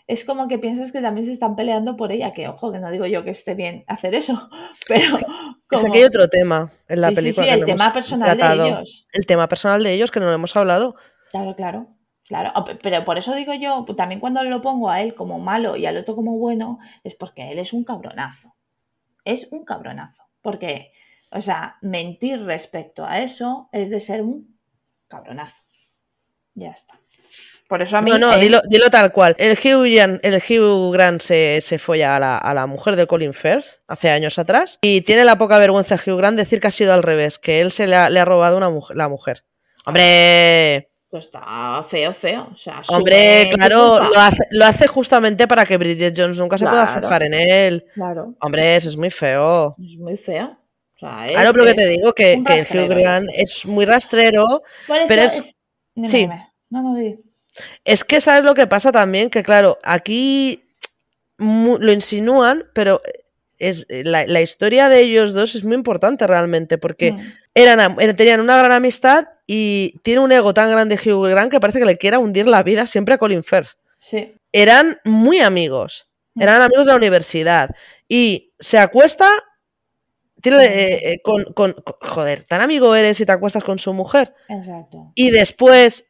[0.07, 2.91] es como que piensas que también se están peleando por ella, que ojo, que no
[2.91, 4.49] digo yo que esté bien hacer eso,
[4.89, 5.19] pero...
[5.73, 7.47] Es que hay otro tema en la película.
[7.47, 9.07] Sí, sí, el tema personal de ellos.
[9.13, 10.97] El tema personal de ellos que no lo hemos hablado.
[11.31, 11.87] Claro, claro.
[12.27, 12.53] Claro,
[12.83, 15.97] pero por eso digo yo, también cuando lo pongo a él como malo y al
[15.97, 18.55] otro como bueno, es porque él es un cabronazo.
[19.31, 20.23] Es un cabronazo.
[20.43, 20.93] Porque,
[21.31, 24.59] o sea, mentir respecto a eso es de ser un
[25.09, 25.55] cabronazo.
[26.55, 26.99] Ya está.
[27.69, 28.11] Por eso a mí.
[28.11, 28.61] No, no, dilo,
[28.91, 29.37] tal cual.
[29.39, 29.87] El Hugh,
[30.23, 34.11] el Hugh Grant se, se folla a la, a la, mujer de Colin Firth hace
[34.11, 34.79] años atrás.
[34.81, 37.71] Y tiene la poca vergüenza Hugh Grant decir que ha sido al revés, que él
[37.71, 39.45] se le ha, le ha robado una mujer, la mujer.
[39.87, 40.90] ¡Hombre!
[41.11, 42.55] Pues está feo, feo.
[42.89, 43.99] Hombre, claro,
[44.51, 47.85] lo hace, justamente para que Bridget Jones nunca se pueda fijar en él.
[47.95, 48.35] Claro.
[48.41, 49.75] Hombre, eso es muy feo.
[49.77, 50.57] Es muy feo.
[50.95, 54.63] O sea, es, claro, pero que te digo que, que Hugh Grant es muy rastrero,
[55.09, 55.43] pero es...
[56.07, 56.29] sí.
[56.69, 56.97] No, no,
[57.85, 60.63] es que sabes lo que pasa también, que claro, aquí
[61.39, 63.01] lo insinúan, pero
[63.59, 67.33] es la, la, historia de ellos dos es muy importante realmente, porque mm.
[67.55, 71.81] eran, tenían una gran amistad y tiene un ego tan grande Hugh Grant que parece
[71.81, 73.71] que le quiera hundir la vida siempre a Colin Firth.
[73.99, 74.33] Sí.
[74.53, 76.43] Eran muy amigos, mm.
[76.43, 77.75] eran amigos de la universidad
[78.07, 79.29] y se acuesta
[80.41, 80.61] tiene, mm.
[80.61, 84.33] eh, eh, con, con, joder, tan amigo eres y te acuestas con su mujer.
[84.49, 85.11] Exacto.
[85.17, 86.07] Y después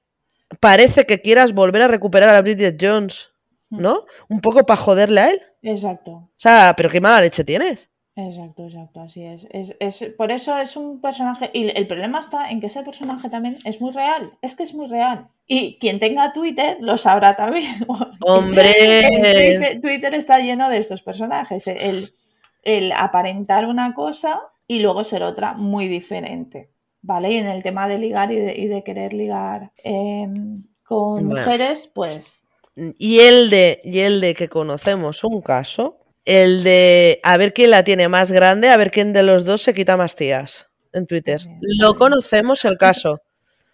[0.60, 3.30] parece que quieras volver a recuperar a Bridget Jones,
[3.70, 3.80] mm.
[3.80, 4.04] ¿no?
[4.28, 5.42] Un poco para joderle a él.
[5.62, 6.10] Exacto.
[6.10, 7.88] O sea, pero qué mala leche tienes.
[8.28, 9.46] Exacto, exacto, así es.
[9.78, 11.50] Es, por eso es un personaje.
[11.52, 14.32] Y el problema está en que ese personaje también es muy real.
[14.42, 15.28] Es que es muy real.
[15.46, 17.86] Y quien tenga Twitter lo sabrá también.
[18.20, 19.78] ¡Hombre!
[19.80, 21.66] Twitter, está lleno de estos personajes.
[21.66, 22.14] El,
[22.62, 26.70] el aparentar una cosa y luego ser otra muy diferente.
[27.02, 27.32] ¿Vale?
[27.32, 32.42] Y en el tema de ligar y de, querer ligar em, con mujeres, pues.
[32.76, 35.99] Y el de, y el de que conocemos un caso
[36.30, 39.62] el de a ver quién la tiene más grande, a ver quién de los dos
[39.62, 41.40] se quita más tías en Twitter.
[41.60, 43.20] Lo conocemos el caso.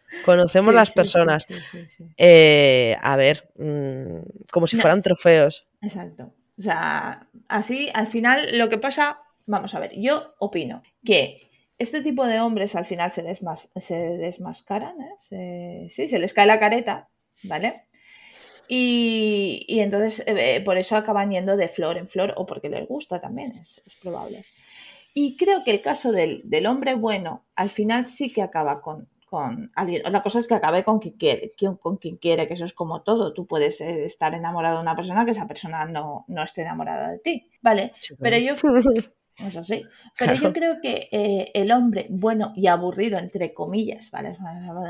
[0.24, 1.46] Conocemos las personas.
[2.16, 5.66] Eh, a ver, mm, como si fueran trofeos.
[5.82, 6.32] Exacto.
[6.58, 12.00] O sea, así al final lo que pasa, vamos a ver, yo opino que este
[12.00, 14.96] tipo de hombres al final se, desmas se desmascaran,
[15.30, 15.90] ¿eh?
[15.92, 17.10] sí, se les cae la careta,
[17.42, 17.82] ¿vale?
[18.68, 23.20] Y, entonces eh, por eso acaban yendo de flor en flor o porque les gusta
[23.20, 24.44] también, es, probable.
[25.14, 29.70] Y creo que el caso del, hombre bueno al final sí que acaba con, con
[29.74, 30.06] alguien.
[30.06, 33.02] Otra cosa es que acabe con quien quiere, con quien quiere, que eso es como
[33.02, 33.32] todo.
[33.32, 37.10] Tú puedes eh, estar enamorado de una persona que esa persona no, no esté enamorada
[37.10, 37.92] de ti, ¿vale?
[38.20, 38.54] Pero yo...
[39.38, 39.82] Eso sí.
[40.18, 44.34] Pero yo creo que eh, el hombre bueno y aburrido, entre comillas, ¿vale?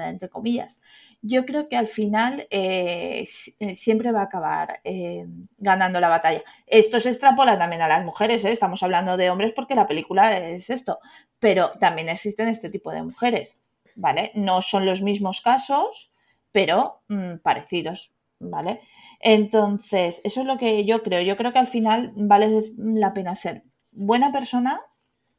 [0.07, 0.79] Entre comillas,
[1.27, 5.27] yo creo que al final eh, eh, siempre va a acabar eh,
[5.59, 6.43] ganando la batalla.
[6.66, 10.70] Esto se extrapola también a las mujeres, estamos hablando de hombres porque la película es
[10.70, 10.99] esto,
[11.39, 13.55] pero también existen este tipo de mujeres,
[13.95, 14.31] ¿vale?
[14.35, 16.12] No son los mismos casos,
[16.53, 18.81] pero mm, parecidos, ¿vale?
[19.20, 21.22] Entonces, eso es lo que yo creo.
[21.22, 24.81] Yo creo que al final vale la pena ser buena persona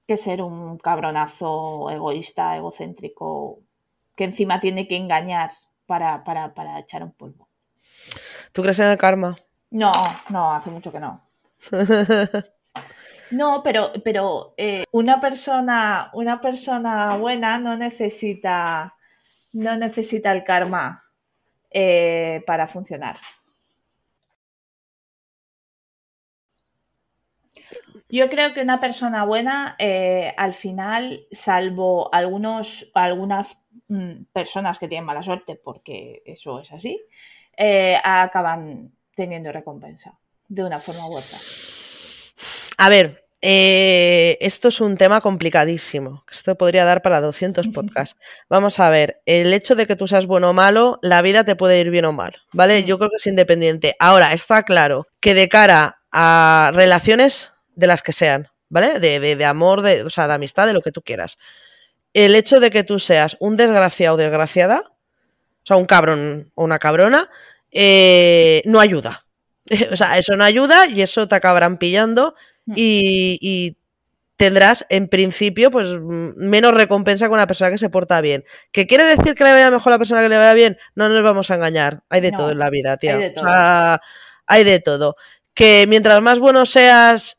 [0.07, 3.59] que ser un cabronazo egoísta, egocéntrico,
[4.15, 5.51] que encima tiene que engañar
[5.87, 7.47] para, para, para echar un polvo.
[8.51, 9.37] ¿Tú crees en el karma?
[9.71, 9.91] No,
[10.29, 11.21] no, hace mucho que no.
[13.29, 18.95] No, pero, pero eh, una persona, una persona buena no necesita,
[19.51, 21.03] no necesita el karma
[21.69, 23.17] eh, para funcionar.
[28.09, 33.57] Yo creo que una persona buena, eh, al final, salvo algunos, algunas
[33.87, 37.01] mm, personas que tienen mala suerte, porque eso es así,
[38.03, 40.17] acaban teniendo recompensa
[40.47, 41.39] de una forma u otra.
[42.77, 46.23] A ver, eh, esto es un tema complicadísimo.
[46.31, 48.19] Esto podría dar para 200 podcasts.
[48.49, 51.55] Vamos a ver, el hecho de que tú seas bueno o malo, la vida te
[51.55, 52.83] puede ir bien o mal, ¿vale?
[52.83, 53.95] Yo creo que es independiente.
[53.99, 58.99] Ahora, está claro que de cara a relaciones de las que sean, ¿vale?
[58.99, 61.37] De, de, amor, de, o sea, de amistad, de lo que tú quieras.
[62.17, 66.63] El hecho de que tú seas un desgraciado o desgraciada, o sea, un cabrón o
[66.63, 67.29] una cabrona,
[67.71, 69.27] eh, no ayuda.
[69.91, 72.33] o sea, eso no ayuda y eso te acabarán pillando
[72.65, 72.73] mm.
[72.75, 73.77] y,
[74.35, 78.45] tendrás, en principio, pues menos recompensa con una persona que se porta bien.
[78.71, 80.79] ¿Qué quiere decir que le vaya mejor a la persona que le vaya bien?
[80.95, 82.01] No nos vamos a engañar.
[82.09, 83.13] Hay de todo en la vida, tía.
[83.15, 83.45] Hay de todo.
[83.45, 84.01] O sea,
[84.47, 85.15] hay de todo.
[85.53, 87.36] Que mientras más bueno seas,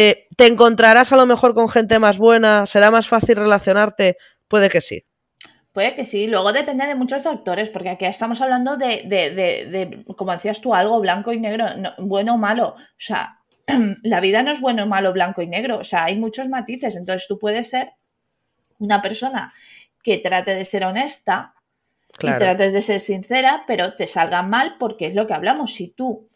[0.00, 4.16] eh, te encontrarás a lo mejor con gente más buena, será más fácil relacionarte.
[4.46, 5.04] Puede que sí.
[5.72, 10.04] Puede que sí, luego depende de muchos factores, porque aquí estamos hablando de, de, de,
[10.16, 11.66] como decías tú, algo blanco y negro,
[11.98, 12.76] bueno o malo.
[12.76, 13.38] O sea,
[14.04, 15.78] la vida no es bueno, malo, blanco y negro.
[15.78, 16.94] O sea, hay muchos matices.
[16.94, 17.90] Entonces tú puedes ser
[18.78, 19.52] una persona
[20.02, 21.54] que trate de ser honesta
[22.20, 25.74] y trates de ser sincera, pero te salga mal porque es lo que hablamos.
[25.74, 26.28] Si tú,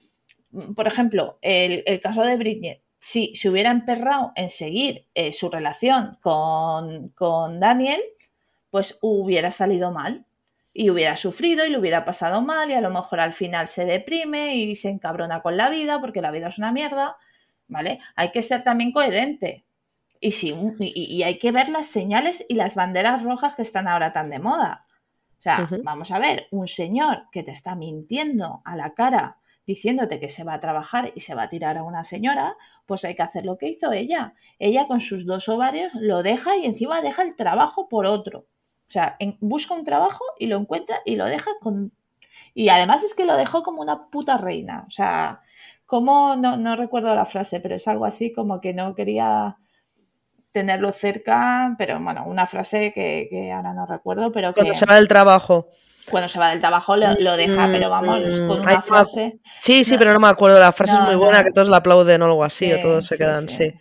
[0.74, 6.18] por ejemplo, el, caso de Britney, si se hubiera emperrado en seguir eh, su relación
[6.22, 8.00] con, con Daniel,
[8.70, 10.24] pues hubiera salido mal
[10.72, 13.84] y hubiera sufrido y le hubiera pasado mal y a lo mejor al final se
[13.84, 17.16] deprime y se encabrona con la vida porque la vida es una mierda,
[17.66, 17.98] ¿vale?
[18.14, 19.64] Hay que ser también coherente
[20.20, 24.12] y, si, y, hay que ver las señales y las banderas rojas que están ahora
[24.12, 24.86] tan de moda.
[25.40, 30.20] O sea, vamos a ver, un señor que te está mintiendo a la cara diciéndote
[30.20, 32.56] que se va a trabajar y se va a tirar a una señora,
[32.86, 34.34] pues hay que hacer lo que hizo ella.
[34.58, 38.46] Ella con sus dos ovarios lo deja y encima deja el trabajo por otro.
[38.88, 41.92] O sea, busca un trabajo y lo encuentra y lo deja con...
[42.54, 44.84] Y además es que lo dejó como una puta reina.
[44.86, 45.40] O sea,
[45.86, 49.56] como, no, no recuerdo la frase, pero es algo así como que no quería
[50.52, 54.60] tenerlo cerca, pero bueno, una frase que, ahora no recuerdo, pero que...
[54.60, 55.68] Cuando se va del trabajo.
[56.10, 59.38] Cuando se va del trabajo lo, deja, pero vamos, mm, con una frase...
[59.60, 62.22] Sí, sí, pero no me acuerdo, la frase es muy buena, que todos la aplauden
[62.22, 63.72] o algo así, o todos se quedan, sí.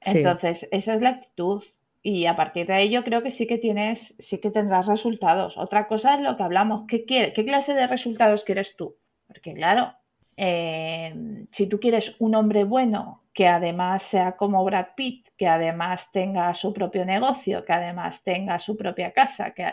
[0.00, 1.62] Entonces, esa es la actitud
[2.02, 5.58] y a partir de ahí yo creo que sí que tienes, sí que tendrás resultados.
[5.58, 8.96] Otra cosa es lo que hablamos, ¿qué, qué clase de resultados quieres tú?
[9.26, 9.92] Porque claro,
[10.36, 11.14] eh,
[11.52, 16.54] si tú quieres un hombre bueno que además sea como Brad Pitt, que además tenga
[16.54, 19.70] su propio negocio, que además tenga su propia casa, que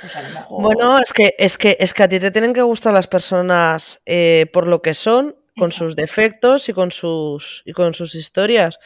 [0.00, 0.62] pues a lo mejor...
[0.62, 4.00] Bueno, es que, es que, es que a ti te tienen que gustar las personas
[4.06, 8.78] eh, por lo que son, con sus defectos y con sus, y con sus historias,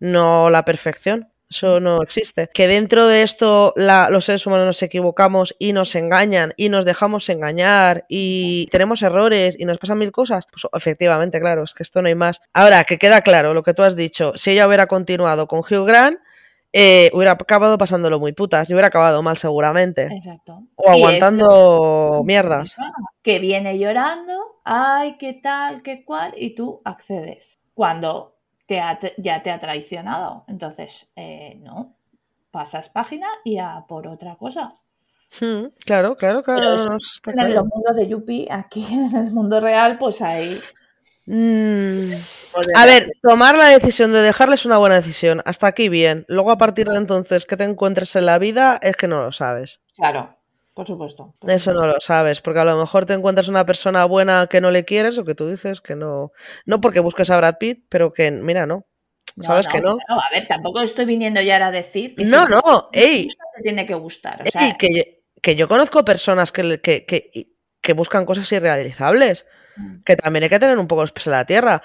[0.00, 1.28] no la perfección.
[1.48, 2.50] Eso no existe.
[2.52, 7.28] Que dentro de esto los seres humanos nos equivocamos y nos engañan y nos dejamos
[7.28, 10.46] engañar y tenemos errores y nos pasan mil cosas.
[10.50, 12.40] Pues efectivamente, claro, es que esto no hay más.
[12.52, 15.86] Ahora, que queda claro lo que tú has dicho, si ella hubiera continuado con Hugh
[15.86, 16.18] Grant,
[16.78, 20.08] eh, hubiera acabado pasándolo muy putas y hubiera acabado mal seguramente.
[20.14, 20.62] Exacto.
[20.74, 22.76] O aguantando mierdas.
[23.22, 27.58] Que viene llorando, ay, qué tal, qué cual, y tú accedes.
[27.72, 28.36] Cuando
[28.68, 30.44] ya te ha traicionado.
[30.48, 31.94] Entonces, eh, no,
[32.50, 34.74] pasas página y a por otra cosa.
[35.40, 36.98] Hmm, claro, claro, claro.
[37.26, 40.60] en el mundo de Yupi, aquí en el mundo real, pues hay.
[41.26, 42.12] Mm.
[42.74, 45.42] A ver, tomar la decisión de dejarle es una buena decisión.
[45.44, 46.24] Hasta aquí bien.
[46.28, 49.32] Luego, a partir de entonces que te encuentres en la vida, es que no lo
[49.32, 49.80] sabes.
[49.96, 50.36] Claro.
[50.76, 51.34] Por supuesto.
[51.46, 54.70] Eso no lo sabes, porque a lo mejor te encuentras una persona buena que no
[54.70, 56.32] le quieres o que tú dices que no.
[56.66, 58.84] No porque busques a Brad Pitt, pero que, mira, no.
[59.40, 59.96] ¿Sabes que no?
[60.06, 63.28] A ver, tampoco estoy viniendo ya a decir que no, no, ey.
[63.56, 64.44] Te tiene que gustar.
[64.78, 67.48] que, que, yo conozco personas que, que, que,
[67.80, 69.46] que buscan cosas irrealizables.
[70.04, 71.82] Que también hay que tener un poco los pies en la tierra.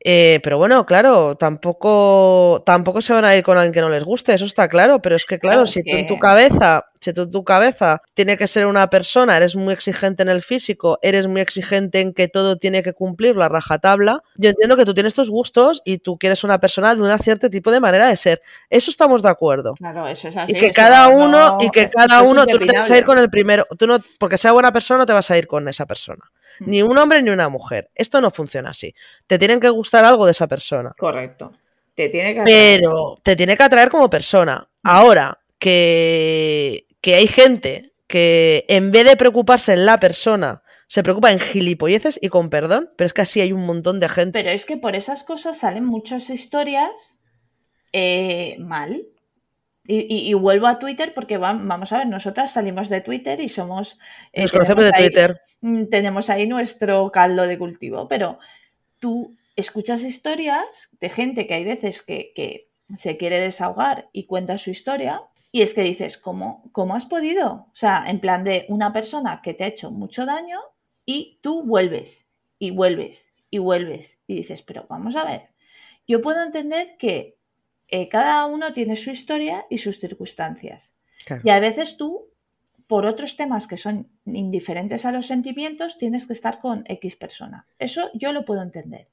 [0.00, 4.04] Eh, pero bueno, claro, tampoco, tampoco se van a ir con alguien que no les
[4.04, 7.22] guste, eso está claro, pero es que claro, si tú en tu cabeza, si tú
[7.22, 11.26] en tu cabeza tiene que ser una persona, eres muy exigente en el físico, eres
[11.26, 15.14] muy exigente en que todo tiene que cumplir la rajatabla, yo entiendo que tú tienes
[15.14, 18.40] tus gustos y tú quieres una persona de un cierto tipo de manera de ser.
[18.70, 19.74] Eso estamos de acuerdo.
[19.74, 20.52] Claro, eso es así.
[20.52, 23.28] Y que cada uno, y que cada uno, tú te vas a ir con el
[23.28, 26.22] primero, tú no, porque sea buena persona, no te vas a ir con esa persona.
[26.60, 27.90] Ni un hombre ni una mujer.
[27.94, 28.94] Esto no funciona así.
[29.26, 30.94] Te tienen que gustar algo de esa persona.
[30.98, 31.52] Correcto.
[31.94, 32.80] Te tiene que atraer.
[32.80, 34.68] Pero te tiene que atraer como persona.
[34.82, 41.30] Ahora, que, que hay gente que en vez de preocuparse en la persona, se preocupa
[41.30, 44.38] en gilipolleces y con perdón, pero es que así hay un montón de gente.
[44.38, 46.90] Pero es que por esas cosas salen muchas historias
[47.92, 49.06] eh, mal.
[49.90, 53.40] Y, y- y vuelvo a Twitter porque va- vamos a ver, nosotras salimos de Twitter
[53.40, 53.98] y somos...
[54.34, 55.40] eh, Nos conocemos de ahí- Twitter.
[55.62, 58.38] mm, tenemos ahí nuestro caldo de cultivo, pero
[58.98, 60.66] tú escuchas historias
[61.00, 62.68] de gente que hay veces que, que
[62.98, 65.22] se quiere desahogar y cuenta su historia
[65.52, 67.68] y es que dices, ¿cómo, ¿cómo has podido?
[67.72, 70.60] O sea, en plan de una persona que te ha hecho mucho daño
[71.06, 72.26] y tú vuelves
[72.58, 75.44] y vuelves y vuelves y dices, pero vamos a ver,
[76.06, 77.37] yo puedo entender que
[77.88, 80.92] eh, cada uno tiene su historia y sus circunstancias.
[81.26, 81.42] Claro.
[81.44, 82.28] Y a veces tú,
[82.86, 87.66] por otros temas que son indiferentes a los sentimientos, tienes que estar con X persona.
[87.78, 89.08] Eso yo lo puedo entender.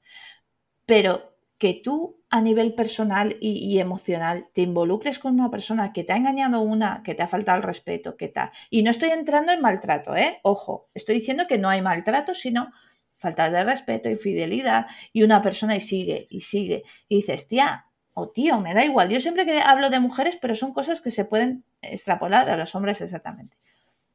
[0.84, 6.04] Pero que tú a nivel personal y, y emocional te involucres con una persona que
[6.04, 8.50] te ha engañado una, que te ha faltado el respeto, que tal.
[8.68, 10.38] Y no estoy entrando en maltrato, ¿eh?
[10.42, 12.72] Ojo, estoy diciendo que no hay maltrato, sino
[13.16, 16.84] falta de respeto, infidelidad, y una persona y sigue, y sigue.
[17.08, 17.85] Y dices, tía,
[18.18, 19.10] o tío, me da igual.
[19.10, 22.74] Yo siempre que hablo de mujeres, pero son cosas que se pueden extrapolar a los
[22.74, 23.58] hombres exactamente.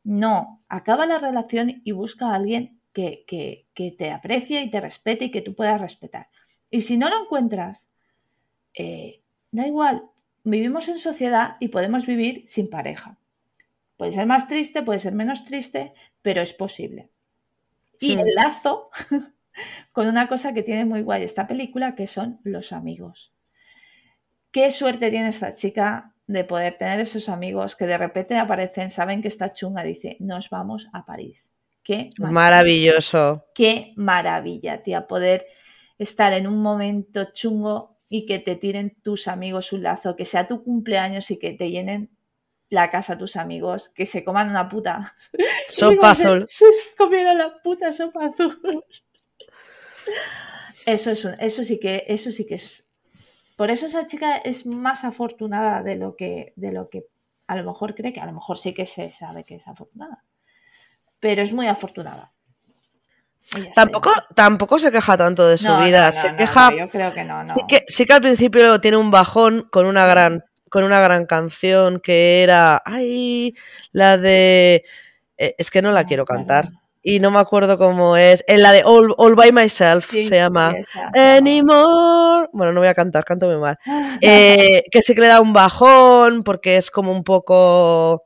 [0.03, 4.81] No, acaba la relación y busca a alguien que, que, que te aprecie y te
[4.81, 6.29] respete y que tú puedas respetar.
[6.71, 7.79] Y si no lo encuentras,
[8.73, 9.21] eh,
[9.51, 10.05] da igual,
[10.43, 13.17] vivimos en sociedad y podemos vivir sin pareja.
[13.97, 15.93] Puede ser más triste, puede ser menos triste,
[16.23, 17.09] pero es posible.
[17.99, 18.89] Y enlazo
[19.91, 23.31] con una cosa que tiene muy guay esta película, que son los amigos.
[24.51, 29.21] Qué suerte tiene esta chica de poder tener esos amigos que de repente aparecen, saben
[29.21, 31.45] que está chunga, dice, nos vamos a París.
[31.83, 32.31] Qué maravilla.
[32.33, 33.45] Maravilloso.
[33.55, 35.45] Qué maravilla, tía, poder
[35.97, 40.47] estar en un momento chungo y que te tiren tus amigos un lazo, que sea
[40.47, 42.09] tu cumpleaños y que te llenen
[42.69, 45.15] la casa tus amigos, que se coman una puta.
[45.69, 46.45] Sopa Se- azul.
[46.49, 46.65] Se
[46.97, 48.59] comieron la puta sopa azul.
[50.85, 52.83] Eso es un- eso sí que, eso sí que es.
[53.61, 57.05] Por eso esa chica es más afortunada de lo que, de lo que
[57.45, 60.23] a lo mejor cree que a lo mejor sí que se sabe que es afortunada.
[61.19, 62.31] Pero es muy afortunada.
[63.55, 66.07] Está, Tampoco, tampoco se queja tanto de su no, vida.
[66.07, 66.71] no, se queja.
[66.75, 67.53] yo creo que no, no.
[67.53, 71.27] Sí que, sí que al principio tiene un bajón con una gran, con una gran
[71.27, 72.81] canción que era.
[72.83, 73.53] Ay,
[73.91, 74.85] la de.
[75.37, 76.69] eh, Es que no la No, quiero cantar.
[77.03, 78.43] Y no me acuerdo cómo es.
[78.47, 80.75] En la de All, All by Myself Sí, se llama.
[80.77, 81.37] esa.
[81.37, 82.49] Anymore.
[82.53, 83.77] Bueno, no voy a cantar, canto muy mal.
[84.21, 88.25] Eh, que sí que le da un bajón porque es como un poco.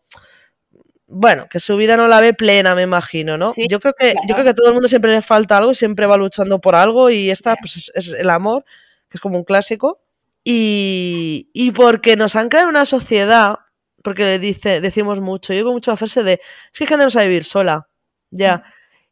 [1.08, 3.54] Bueno, que su vida no la ve plena, me imagino, ¿no?
[3.54, 5.72] Sí, yo creo que, yo creo que a todo el mundo siempre le falta algo
[5.72, 8.66] y siempre va luchando por algo, y esta, pues, es, es el amor,
[9.10, 10.02] que es como un clásico.
[10.44, 13.56] Y, y porque nos han creado una sociedad,
[14.04, 17.10] porque dice, decimos mucho, yo digo mucho la frase de es que hay gente no
[17.12, 17.88] sabe vivir sola.
[18.32, 18.64] Ya.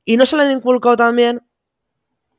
[0.05, 1.41] Y no se le han inculcado también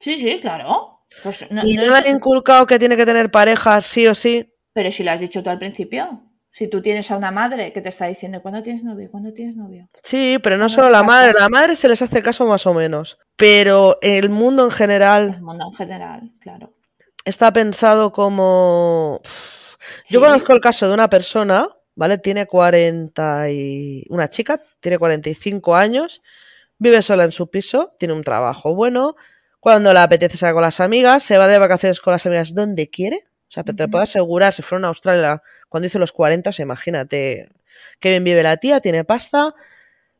[0.01, 1.01] Sí, sí, claro.
[1.23, 4.53] Pues no- y no le han inculcado que tiene que tener pareja sí o sí.
[4.75, 6.21] Pero si lo has dicho tú al principio.
[6.53, 9.09] Si tú tienes a una madre que te está diciendo, ¿cuándo tienes novio?
[9.11, 9.89] ¿Cuándo tienes novio?
[10.05, 13.19] Sí, pero no solo la madre, la madre se les hace caso más o menos.
[13.35, 16.73] Pero el mundo en El general mundo en general, claro.
[17.25, 19.21] está pensado como...
[20.09, 20.25] Yo Sí.
[20.27, 22.19] conozco el caso de una persona, ¿vale?
[22.19, 24.05] Tiene 40 y...
[24.11, 26.23] Una chica, tiene 45 años,
[26.79, 29.17] vive sola en su piso, tiene un trabajo bueno,
[29.61, 32.91] cuando le apetece salir con las amigas, se va de vacaciones con las amigas donde
[32.91, 33.25] quiere.
[33.49, 33.91] O sea, te Ujú.
[33.91, 37.49] puedo asegurar, si fueron a Australia cuando hizo los 40, o sea, imagínate
[38.01, 39.55] qué bien vive la tía, tiene pasta,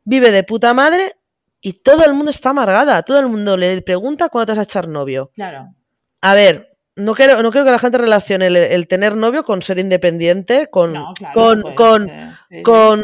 [0.03, 1.15] vive de puta madre
[1.61, 3.03] y todo el mundo está amargada.
[3.03, 5.31] Todo el mundo le pregunta cuándo te vas a echar novio.
[5.35, 5.73] Claro.
[6.21, 9.61] A ver, no quiero, no quiero que la gente relacione el, el tener novio con
[9.61, 11.33] ser independiente, con, No, claro.
[11.33, 13.03] con, pues, con, eh, sí, con,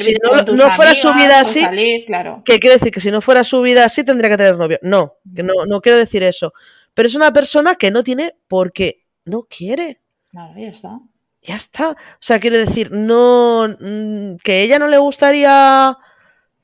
[0.00, 2.42] si no, no fuera su vida así, salir, claro.
[2.44, 4.78] que quiere decir que si no fuera su vida así tendría que tener novio.
[4.82, 6.52] No, que no, no quiero decir eso.
[6.94, 10.00] Pero es una persona que no tiene porque no quiere.
[10.30, 10.98] Claro, ya está.
[11.42, 11.90] Ya está.
[11.90, 13.68] O sea, quiere decir, no.
[13.68, 15.96] mm, que ella no le gustaría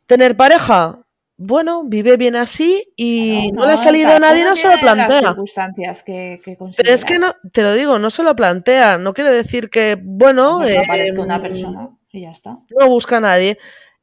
[0.07, 0.99] tener pareja.
[1.41, 4.81] Bueno, vive bien así y no, le ha salido a nadie, no se lo las
[4.81, 5.21] plantea.
[5.21, 8.99] circunstancias que, que Pero es que no, te lo digo, no se lo plantea.
[8.99, 12.59] No quiere decir que, bueno, Pues eh, aparezca una mm, persona y ya está.
[12.79, 13.57] no busca a nadie.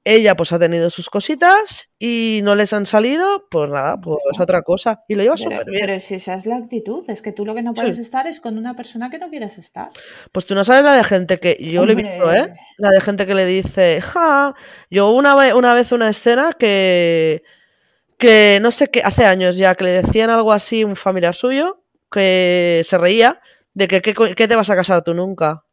[0.07, 4.43] Ella pues ha tenido sus cositas y no les han salido, pues nada, pues está.
[4.43, 5.03] otra cosa.
[5.07, 5.81] Y lo lleva súper bien.
[5.83, 7.81] pero si esa es la actitud, es que tú lo que no Sí.
[7.81, 9.89] puedes estar es con una persona que no quieres estar.
[10.31, 12.41] Pues tú no sabes la de gente que yo le he visto, ¿eh?
[12.41, 12.59] Hombre.
[12.77, 14.53] La de gente que le dice, ja,
[14.91, 17.41] yo una vez, una vez una escena que,
[18.19, 21.81] que no sé qué, hace años ya, que le decían algo así un familiar suyo,
[22.11, 23.41] que se reía
[23.73, 25.63] de que ¿qué te vas a casar tú nunca?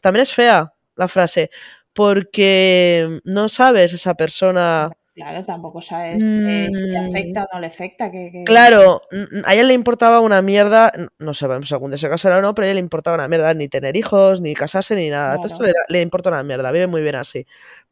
[0.00, 1.50] También es fea la frase,
[1.92, 7.66] porque no sabes esa persona Claro, tampoco sabes eh, si le afecta o no le
[7.66, 8.10] afecta.
[8.10, 9.02] Que, Claro,
[9.44, 12.64] a ella le importaba una mierda, no sabemos algún día se casará o no, pero
[12.64, 15.36] a ella le importaba una mierda ni tener hijos, ni casarse, ni nada.
[15.36, 17.46] Todo esto le, importa una mierda, vive muy bien así.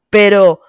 [0.08, 0.60] Pero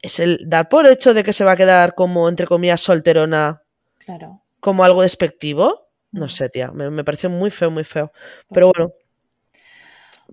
[0.00, 3.62] es el dar por hecho de que se va a quedar como, entre comillas, solterona,
[3.98, 4.40] claro.
[4.60, 5.88] como algo despectivo.
[6.12, 6.30] No mm.
[6.30, 8.10] sé, tía, me, pareció muy feo, muy feo.
[8.12, 8.92] Pues pero bueno.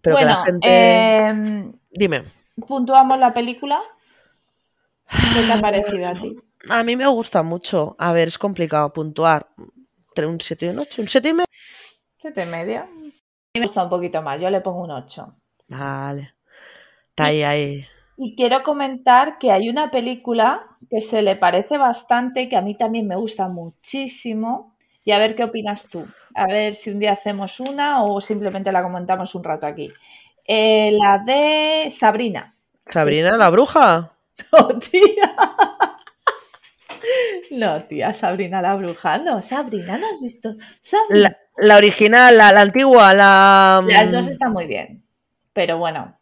[0.01, 1.27] Pero que la gente...
[1.27, 2.23] Em, Dime.
[2.67, 3.79] Puntuamos la película.
[5.09, 6.35] ¿Qué te ha parecido a ti?
[6.69, 7.95] A mí me gusta mucho.
[7.97, 9.47] A ver, es complicado puntuar.
[10.09, 11.01] Entre un 7 y un 8.
[11.01, 11.45] ¿Un 7 y medio?
[12.21, 12.81] 7 y medio.
[12.81, 13.13] A mí
[13.53, 14.41] me gusta un poquito más.
[14.41, 15.35] Yo le pongo un 8.
[15.69, 16.33] Vale.
[17.09, 17.85] Está ahí, ahí.
[18.17, 22.75] Y quiero comentar que hay una película que se le parece bastante, que a mí
[22.75, 24.75] también me gusta muchísimo.
[25.05, 26.05] Y a ver qué opinas tú.
[26.33, 29.91] A ver si un día hacemos una o simplemente la comentamos un rato aquí.
[30.47, 32.55] Eh, la de Sabrina.
[32.89, 34.11] ¿Sabrina la bruja?
[34.51, 35.35] No, tía.
[37.51, 39.19] No, tía, Sabrina la bruja.
[39.19, 40.55] No, Sabrina, ¿no has visto?
[41.09, 43.83] La, original, la, antigua, la.
[43.85, 45.03] Las dos mm, están muy bien.
[45.53, 46.17] Pero bueno.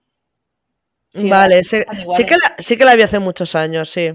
[1.13, 1.83] vale, sí,
[2.27, 4.11] que la, sí que la vi hace muchos años, sí.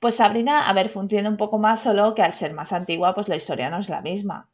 [0.00, 3.28] Pues Sabrina, a ver, funciona un poco más, solo que al ser más antigua, pues
[3.28, 4.48] la historia no es la misma.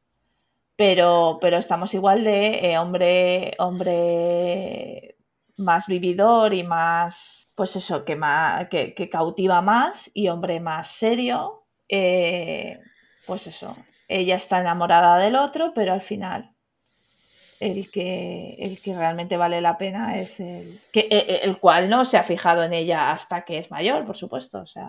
[0.80, 5.14] Pero, pero estamos igual de eh, hombre, hombre
[5.58, 12.80] más vividor y más pues eso, que, que, cautiva más y hombre más serio, eh,
[13.26, 13.76] pues eso,
[14.08, 16.52] ella está enamorada del otro, pero al final
[17.60, 22.06] el que, el que realmente vale la pena es el, e, e, el, cual no
[22.06, 24.60] se ha fijado en ella hasta que es mayor, por supuesto.
[24.60, 24.88] O sea.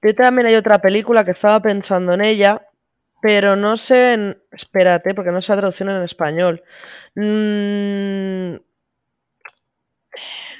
[0.00, 2.62] Yo también hay otra película que estaba pensando en ella,
[3.24, 6.62] pero no sé, en, espérate, porque no sé la traducción en español.
[7.14, 8.56] Mm,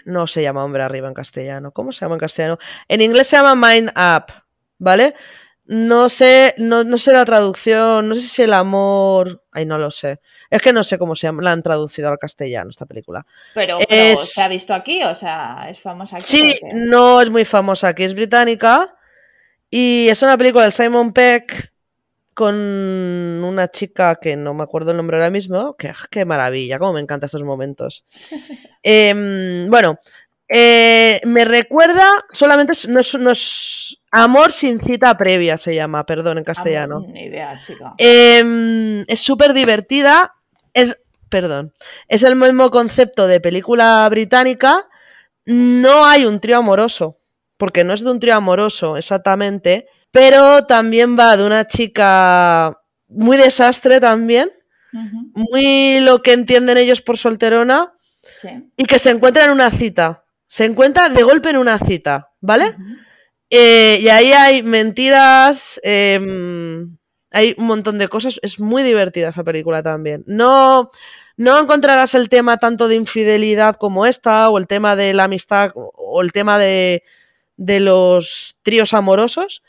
[0.06, 1.72] no se llama Hombre Arriba en castellano.
[1.72, 2.58] ¿Cómo se llama en castellano?
[2.88, 4.32] En inglés se llama Mind Up,
[4.78, 5.14] ¿vale?
[5.66, 9.42] No sé, no, no sé la traducción, no sé si el amor.
[9.52, 10.20] Ay, no lo sé.
[10.48, 13.26] Es que no sé cómo se llama, la han traducido al castellano esta película.
[13.52, 13.78] Pero,
[14.16, 16.24] se ha visto aquí, o sea, es famosa aquí.
[16.24, 18.96] Sí, no es muy famosa aquí, es británica.
[19.68, 21.73] Y es una película del Simon Peck
[22.34, 25.76] con una chica que no me acuerdo el nombre ahora mismo.
[25.76, 28.04] Que, qué maravilla, cómo me encantan estos momentos.
[28.86, 29.98] Em, bueno,
[30.46, 37.04] eh, me recuerda, solamente no es, Amor sin cita previa, se llama, perdón, en castellano.
[37.14, 37.94] idea, chica.
[37.98, 40.34] Em, es súper divertida.
[40.72, 40.96] Es,
[41.28, 41.72] perdón,
[42.06, 44.86] es el mismo concepto de película británica.
[45.46, 47.18] No hay un trío amoroso,
[47.56, 53.36] porque no es de un trío amoroso exactamente, pero también va de una chica muy
[53.36, 54.48] desastre también,
[55.34, 57.92] muy lo que entienden ellos por solterona,
[58.76, 60.22] y que se encuentra en una cita.
[60.46, 62.76] Se encuentra de golpe en una cita, ¿vale?
[63.50, 66.96] Eh, y ahí hay mentiras, em,
[67.32, 68.38] hay un montón de cosas.
[68.40, 70.22] Es muy divertida esa película también.
[70.28, 70.92] No,
[71.36, 75.72] no encontrarás el tema tanto de infidelidad como esta, o el tema de la amistad,
[75.74, 77.02] o el tema de,
[77.56, 79.62] de los tríos amorosos,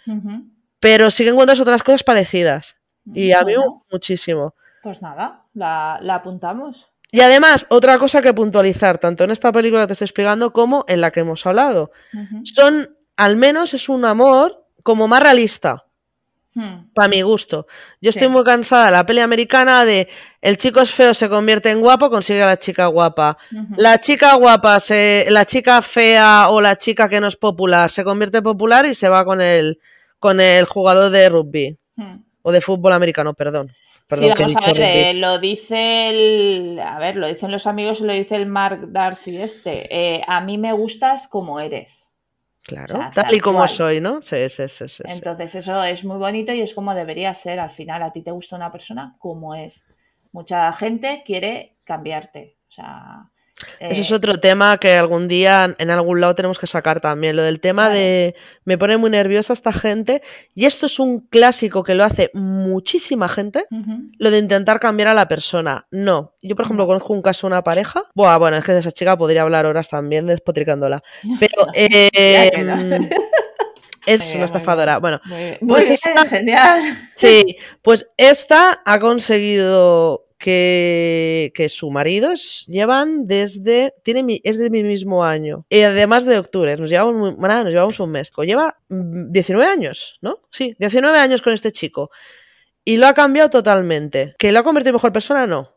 [0.80, 2.76] pero sí que encuentras otras cosas parecidas.
[3.14, 3.54] Y a mí
[3.92, 4.56] muchísimo.
[4.82, 6.88] Pues nada, la, apuntamos.
[7.12, 10.86] Y además, otra cosa que puntualizar, tanto en esta película que te estoy explicando como
[10.88, 11.92] en la que hemos hablado.
[12.44, 15.85] Son, al menos es un amor como más realista.
[16.56, 16.88] Hmm.
[16.94, 17.68] Para mi gusto.
[18.00, 20.08] Yo estoy muy cansada de la peli americana de
[20.42, 23.38] el chico es feo, se convierte en guapo, consigue a la chica guapa.
[23.76, 28.06] La chica guapa, se, la chica fea o la chica que no es popular, se
[28.06, 29.80] convierte en popular y se va con el,
[30.18, 31.78] con el jugador de rugby.
[31.98, 32.20] Hmm.
[32.42, 33.74] O de fútbol americano, perdón.
[34.10, 38.14] sí, vamos a ver, eh, lo dice el, a ver, lo dicen los amigos, lo
[38.14, 39.88] dice el Mark Darcy este.
[39.90, 42.05] Eh, a mí me gustas como eres.
[42.66, 44.22] Claro, tal, y como soy, ¿no?
[44.24, 47.60] Sí, sí, sí, sí, Entonces eso es muy bonito y es como debería ser.
[47.60, 49.84] Al final a ti te gusta una persona como es.
[50.32, 52.58] Mucha gente quiere cambiarte.
[52.70, 53.30] O sea,
[53.80, 57.36] eso es eh, otro tema que algún día en algún lado tenemos que sacar también.
[57.36, 58.36] Lo del tema de
[58.66, 60.22] me pone muy nerviosa esta gente.
[60.54, 63.66] Y esto es un clásico que lo hace muchísima gente.
[64.18, 65.88] Lo de intentar cambiar a la persona.
[65.92, 66.34] No.
[66.42, 68.04] Yo, por ejemplo, conozco un caso de una pareja.
[68.14, 71.02] Buah, bueno, es que de esa chica podría hablar horas también despotricándola.
[71.40, 72.52] Pero eh,
[74.06, 75.00] es una estafadora.
[75.00, 75.22] Bueno,
[75.66, 77.10] pues genial.
[77.16, 83.94] Sí, pues esta ha conseguido que, que su marido es- llevan desde.
[84.04, 85.66] Tiene mi, es de mi mismo año.
[85.70, 88.32] Y además de octubre, nos llevamos, muy- nada, nos llevamos un mes.
[88.44, 90.38] Lleva mm, 19 años, ¿no?
[90.52, 92.12] Sí, 19 años con este chico.
[92.84, 94.36] Y lo ha cambiado totalmente.
[94.38, 95.48] ¿Que lo ha convertido en mejor persona?
[95.48, 95.72] No.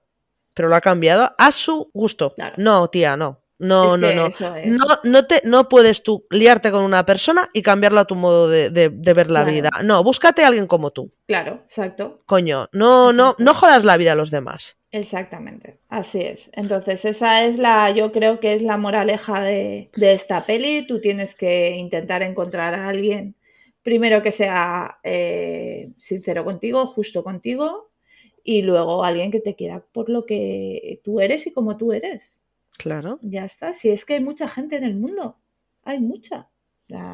[0.53, 2.35] Pero lo ha cambiado a su gusto.
[2.35, 2.57] Claro.
[2.59, 3.41] No, tía, no.
[3.59, 4.27] No, Es no, que no.
[4.57, 4.67] es.
[4.67, 8.49] No, no, te, no puedes tú liarte con una persona y cambiarlo a tu modo
[8.49, 9.53] de, de- de ver la Claro.
[9.53, 9.71] vida.
[9.83, 11.11] No, búscate a alguien como tú.
[11.27, 12.23] Claro, exacto.
[12.27, 14.77] Coño, no, no, no jodas la vida a los demás.
[14.91, 16.49] Exactamente, así es.
[16.55, 20.87] Entonces, esa es la, yo creo que es la moraleja de, de esta peli.
[20.87, 23.35] Tú tienes que intentar encontrar a alguien,
[23.83, 27.91] primero que sea eh, sincero contigo, justo contigo,
[28.45, 32.23] y luego alguien que te quiera por lo que tú eres y como tú eres.
[32.79, 33.19] Claro.
[33.21, 33.75] Ya está.
[33.75, 35.37] Si es que hay mucha gente en el mundo,
[35.85, 36.49] hay mucha.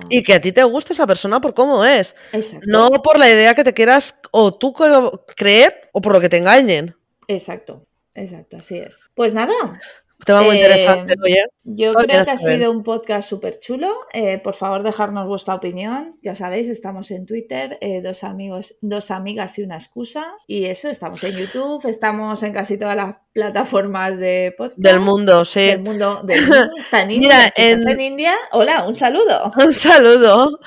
[0.09, 2.15] Y que a ti te guste esa persona por cómo es.
[2.33, 2.65] Exacto.
[2.69, 6.37] No por la idea que te quieras o tú creer o por lo que te
[6.37, 6.95] engañen.
[7.27, 7.85] Exacto,
[8.15, 8.95] exacto, así es.
[9.17, 9.81] Pues nada,
[10.25, 11.45] Tema muy Eh, interesante, oye.
[11.65, 13.93] Yo creo que ha sido un podcast súper chulo.
[14.13, 16.17] Eh, por favor, dejarnos vuestra opinión.
[16.23, 20.25] Ya sabéis, estamos en Twitter, eh, dos amigos, dos amigas y una excusa.
[20.47, 24.79] Y eso, estamos en YouTube, estamos en casi todas las plataformas de podcast.
[24.79, 25.61] Del mundo, sí.
[25.67, 26.71] Del mundo, del mundo.
[26.79, 27.29] Está en India.
[27.29, 29.53] Mira, si estás en- en India, hola, un saludo.
[29.67, 30.59] Un saludo.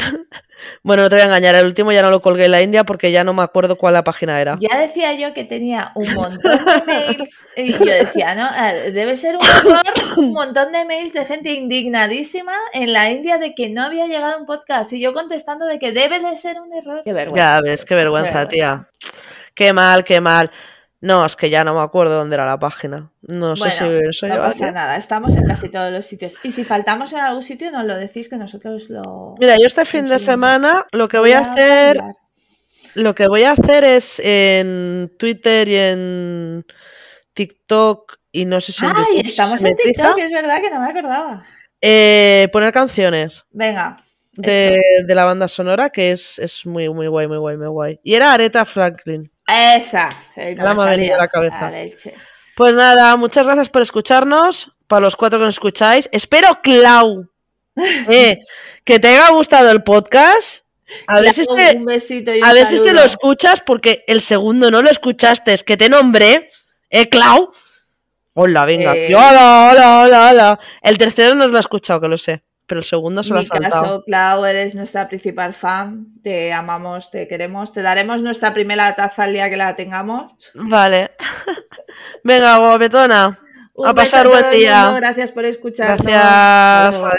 [0.82, 2.84] bueno, no te voy a engañar, el último ya no lo colgué en la India
[2.84, 4.58] porque ya no me acuerdo cuál la página era.
[4.60, 8.48] Ya decía yo que tenía un montón de mails y yo decía, ¿no?
[8.48, 9.82] Eh, Debe ser un error,
[10.16, 14.38] un montón de mails de gente indignadísima en la India de que no había llegado
[14.38, 17.02] un podcast y yo contestando de que debe de ser un error.
[17.04, 17.56] Qué vergüenza.
[17.56, 18.88] Ya ves, qué vergüenza, Qué tía.
[19.54, 20.50] Qué mal, qué mal.
[21.02, 23.10] No, es que ya no me acuerdo dónde era la página.
[23.22, 24.74] No sé si no pasa aquí.
[24.74, 26.34] nada, estamos en casi todos los sitios.
[26.42, 29.34] Y si faltamos en algún sitio, nos lo decís que nosotros lo...
[29.40, 32.02] Mira, yo este fin de semana lo que voy a hacer,
[32.94, 36.66] lo que voy a hacer es en Twitter y en
[37.32, 39.04] TikTok y no sé si en ¡Ay!
[39.16, 41.44] YouTube, Estamos en TikTok, fija, es verdad que no me acordaba.
[41.80, 47.26] eh, poner canciones Venga, de, de la banda sonora que es, es muy, muy guay,
[47.26, 48.00] muy guay, muy guay.
[48.04, 49.30] Y era Aretha Franklin.
[49.50, 50.10] Esa.
[50.36, 51.70] Eh, Ahora me ha venido a la cabeza.
[51.70, 51.84] La.
[52.56, 54.72] Pues nada, muchas gracias por escucharnos.
[54.86, 56.08] Para los cuatro que nos escucháis.
[56.12, 57.28] Espero, Clau,
[57.76, 58.40] eh,
[58.84, 60.64] que te haya gustado el podcast.
[61.06, 61.54] A besito
[62.34, 66.50] y a este lo escuchas, porque el segundo no lo escuchaste, es que te nombré.
[66.88, 67.52] ¿Eh, Clau?
[68.34, 68.92] Hola, venga.
[68.94, 69.14] Eh.
[69.14, 70.60] Hola, hola, hola, hola.
[70.82, 72.42] El tercero no lo ha escuchado, que lo sé.
[72.70, 73.82] Pero el segundo se lo ha saltado.
[73.82, 76.06] caso, Clau, eres nuestra principal fan.
[76.22, 77.72] Te amamos, te queremos.
[77.72, 80.32] Te daremos nuestra primera taza el día que la tengamos.
[80.54, 81.10] Vale.
[82.22, 83.40] venga, guapetona.
[83.74, 84.88] Un A pasar buen día.
[84.92, 86.00] Gracias por escucharnos.
[86.00, 86.94] Gracias.
[86.94, 87.12] Adiós.